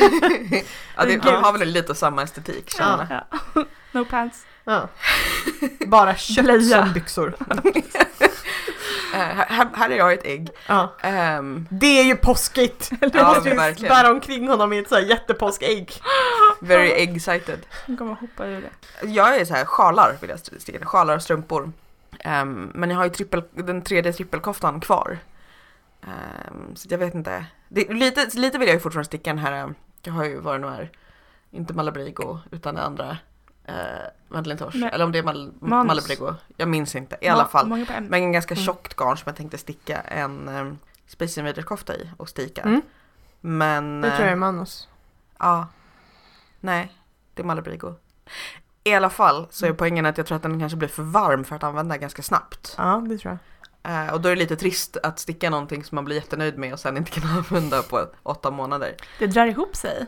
[0.97, 1.41] Ja, det, de Ja.
[1.41, 3.25] har väl lite samma estetik känner jag.
[3.55, 3.65] Ja.
[3.93, 4.47] no pants.
[4.69, 4.89] Ja.
[5.87, 7.35] Bara kött som byxor.
[9.15, 10.49] Eh, här, här är jag ett ägg.
[10.67, 10.95] Ja.
[11.03, 12.91] Ehm, Det är ju påskigt!
[13.01, 13.95] Du Ja, måste ju verkligen.
[13.95, 15.93] bära omkring honom i ett så här jättepåskägg.
[16.61, 17.07] very.
[17.87, 19.07] Nu kommer jag hoppa ur det.
[19.09, 20.85] Jag är så här sjalar vill jag sticka.
[20.87, 21.73] Sjalar och strumpor.
[22.21, 25.19] Ehm, men jag har ju trippel, den tredje trippelkoftan kvar.
[26.03, 27.45] Ehm, så jag vet inte.
[27.69, 29.53] Det, lite, lite vill jag ju fortfarande sticka den här.
[29.65, 29.69] eh,
[30.03, 30.91] Jag har ju vad det nu är.
[31.51, 33.17] Inte Malabrigo utan det andra.
[33.69, 33.75] Uh,
[34.29, 34.87] Madeleine Tosh.
[34.93, 35.87] Eller om det är Mal, Manus.
[35.89, 36.35] Malabrigo.
[36.57, 37.17] Jag minns inte.
[37.21, 37.69] I alla Ma- fall.
[37.69, 38.07] På M.
[38.11, 38.65] Men en ganska Mm.
[38.65, 42.63] tjockt garn som jag tänkte sticka en um, Space Invaders kofta i och stika.
[42.63, 42.83] Mm.
[43.41, 44.01] Men...
[44.01, 44.89] Det tror jag är eh, Manus.
[45.39, 45.67] Ja.
[46.61, 46.93] Nej,
[47.35, 47.95] det är Malabrigo.
[48.85, 51.45] I alla fall så är poängen att jag tror att den kanske blir för varm
[51.45, 52.75] för att använda ganska snabbt.
[52.79, 53.39] Ja, det tror
[53.83, 54.07] jag.
[54.07, 56.73] Eh, och då är det lite trist att sticka någonting som man blir jättenöjd med
[56.73, 58.95] och sen inte kan använda på åtta månader.
[59.19, 60.07] Det drar ihop sig.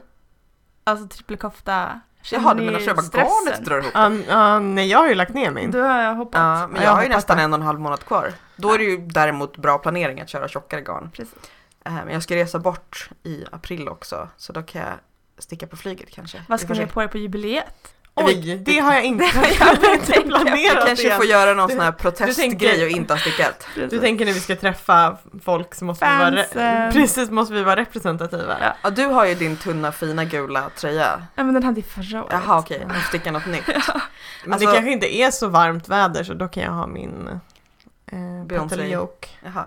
[0.85, 2.01] Alltså trippelkofta.
[2.23, 3.31] Jaha, du menar själva stressen?
[3.47, 3.97] garnet drar ihop?
[3.97, 5.71] Um, ja, nej, jag har ju lagt ner min.
[5.71, 6.39] Då har jag hoppat.
[6.41, 7.43] Ja, men Ja, jag jag har ju nästan det.
[7.43, 8.33] en och en halv månad kvar.
[8.57, 11.11] Då är det ju däremot bra planering att köra tjockare garn.
[11.17, 11.35] Precis.
[11.85, 14.91] Eh, men jag ska resa bort i april också så då kan jag
[15.39, 16.43] sticka på flyget kanske.
[16.49, 17.95] Vad ska ni ha på er på jubileet?
[18.27, 20.25] Oj, det har jag inte, jag har inte tänkt.
[20.27, 21.17] Vi planerat kanske det.
[21.17, 23.67] får göra någon Du- sån här protestgrej och inte ha stickat.
[23.91, 26.19] Du tänker när vi ska träffa folk så måste vi
[26.55, 28.57] vara, precis, måste vi vara representativa.
[28.61, 28.77] Ja.
[28.83, 31.23] Ja, du har ju din tunna fina gula tröja.
[31.35, 32.33] Ja men den hade jag förra året.
[32.47, 33.67] Jaha okej, får sticka något nytt.
[34.45, 37.29] Men Alltså- det kanske inte är så varmt väder så då kan jag ha min
[38.13, 38.97] eh, Beyoncé.
[39.45, 39.65] Jaha.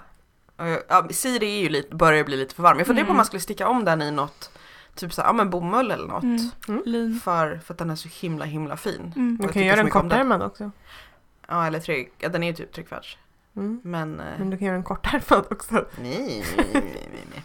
[0.90, 2.78] Ja, Siri är ju lite, börjar bli lite för varm.
[2.78, 3.18] Jag funderar på om Mm.
[3.18, 4.52] man skulle sticka om den i något,
[4.96, 6.24] typ så här, ja men bomull eller något.
[6.68, 6.82] Mm.
[6.86, 7.20] Lin.
[7.24, 9.14] För, för att den är så himla himla fin.
[9.16, 9.38] Mm.
[9.42, 9.92] Du kan göra den den.
[9.92, 10.72] kortärmad också.
[11.48, 13.18] Ja eller tryck, ja den är ju typ tryckfärgs.
[13.56, 13.82] Mm.
[13.84, 15.74] Men, Men du kan göra den kortärmad också.
[15.74, 15.86] nej,
[16.58, 17.44] nej, nej, nej, nej.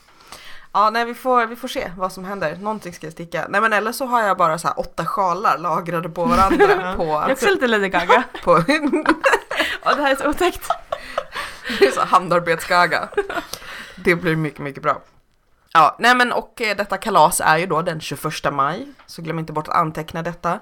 [0.73, 2.57] Ja nej vi får, vi får se vad som händer.
[2.57, 3.47] Någonting ska jag sticka.
[3.49, 7.05] Nej men eller så har jag bara så här åtta sjalar lagrade på varandra på,
[7.05, 8.25] Jag är också lite Lady Gaga.
[8.45, 8.53] på
[9.85, 10.69] Och det här är så otäckt.
[11.79, 13.09] Det är så handarbetsgaga.
[13.97, 15.01] Det blir mycket, mycket bra.
[15.73, 19.39] Ja, nej men och eh, detta kalas är ju då den 21 maj, så glöm
[19.39, 20.61] inte bort att anteckna detta.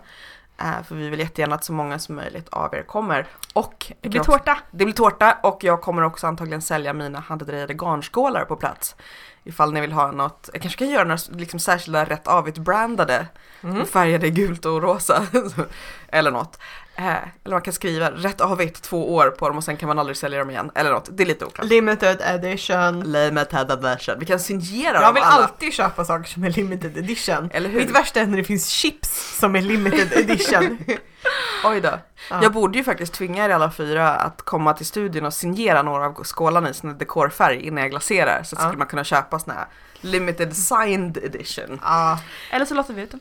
[0.61, 3.27] Eh, för vi vill jättegärna att så många som möjligt av er kommer.
[3.55, 4.59] Och Det blir också- tårta.
[4.71, 8.97] Det blir tårta och jag kommer också antagligen sälja mina handdrejade garnskålar på plats.
[9.45, 13.27] Ifall ni vill ha något, jag kanske kan göra några liksom särskilda rätt avigt brandade
[13.63, 13.87] Mm.
[13.87, 15.27] färgade gult och rosa.
[16.09, 16.59] eller något.
[16.99, 17.05] Eh,
[17.45, 20.17] eller man kan skriva rätt avigt två år på dem och sen kan man aldrig
[20.17, 20.71] sälja dem igen.
[20.75, 21.67] Eller något, det är lite oklart.
[21.67, 23.01] Limited edition.
[23.13, 24.15] Limited edition.
[24.19, 25.45] Vi kan signera Jag dem vill alla.
[25.45, 27.51] alltid köpa saker som är limited edition.
[27.53, 27.81] Eller hur?
[27.81, 30.79] Mitt värsta är när det finns chips som är limited edition.
[31.65, 31.89] Oj då.
[32.31, 32.39] Ja.
[32.43, 36.07] Jag borde ju faktiskt tvinga er alla fyra att komma till studion och signera några
[36.07, 38.43] av skålarna i sån här dekorfärg innan jag glaserar.
[38.43, 38.69] Så att Ja.
[38.69, 39.67] skulle man kunna köpa såna här
[40.01, 41.81] limited signed edition.
[41.83, 42.19] Ja.
[42.51, 43.21] Eller så låter vi ut dem.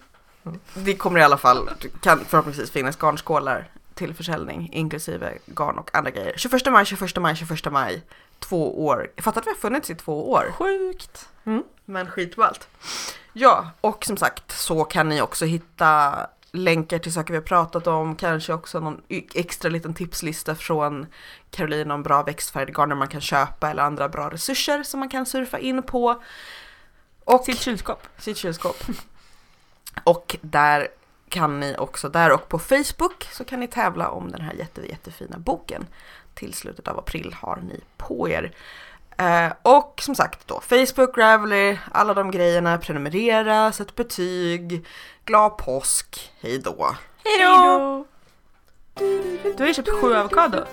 [0.74, 1.70] Det kommer i alla fall,
[2.02, 6.34] kan förhoppningsvis finnas garnskålar till försäljning inklusive garn och andra grejer.
[6.38, 8.04] 21 maj, 21 maj, 21 maj.
[8.40, 9.12] Två år.
[9.16, 10.52] Jag fattar att vi har funnits i två år.
[10.58, 11.30] Sjukt.
[11.86, 12.68] Men skitballt.
[13.34, 16.16] Ja, och som sagt så kan ni också hitta
[16.52, 19.02] länkar till saker vi har pratat om, kanske också någon
[19.34, 21.06] extra liten tipslista från
[21.50, 25.26] Caroline om bra växtfärgade garner man kan köpa eller andra bra resurser som man kan
[25.26, 26.22] surfa in på.
[27.24, 28.08] Och Sitt kylskåp.
[28.18, 28.76] sitt kylskåp.
[30.04, 30.88] Och där
[31.30, 34.82] kan ni också, där och på Facebook så kan ni tävla om den här jätte,
[34.90, 35.88] jättefina boken.
[36.34, 38.52] Till slutet av april har ni på er.
[39.18, 44.86] Eh, och som sagt då, Facebook, Ravelry, alla de grejerna, prenumerera, sätt betyg,
[45.26, 46.96] glad påsk, hej då!
[47.24, 48.06] Hej då!
[49.44, 50.66] Du har ju köpt sju avokado.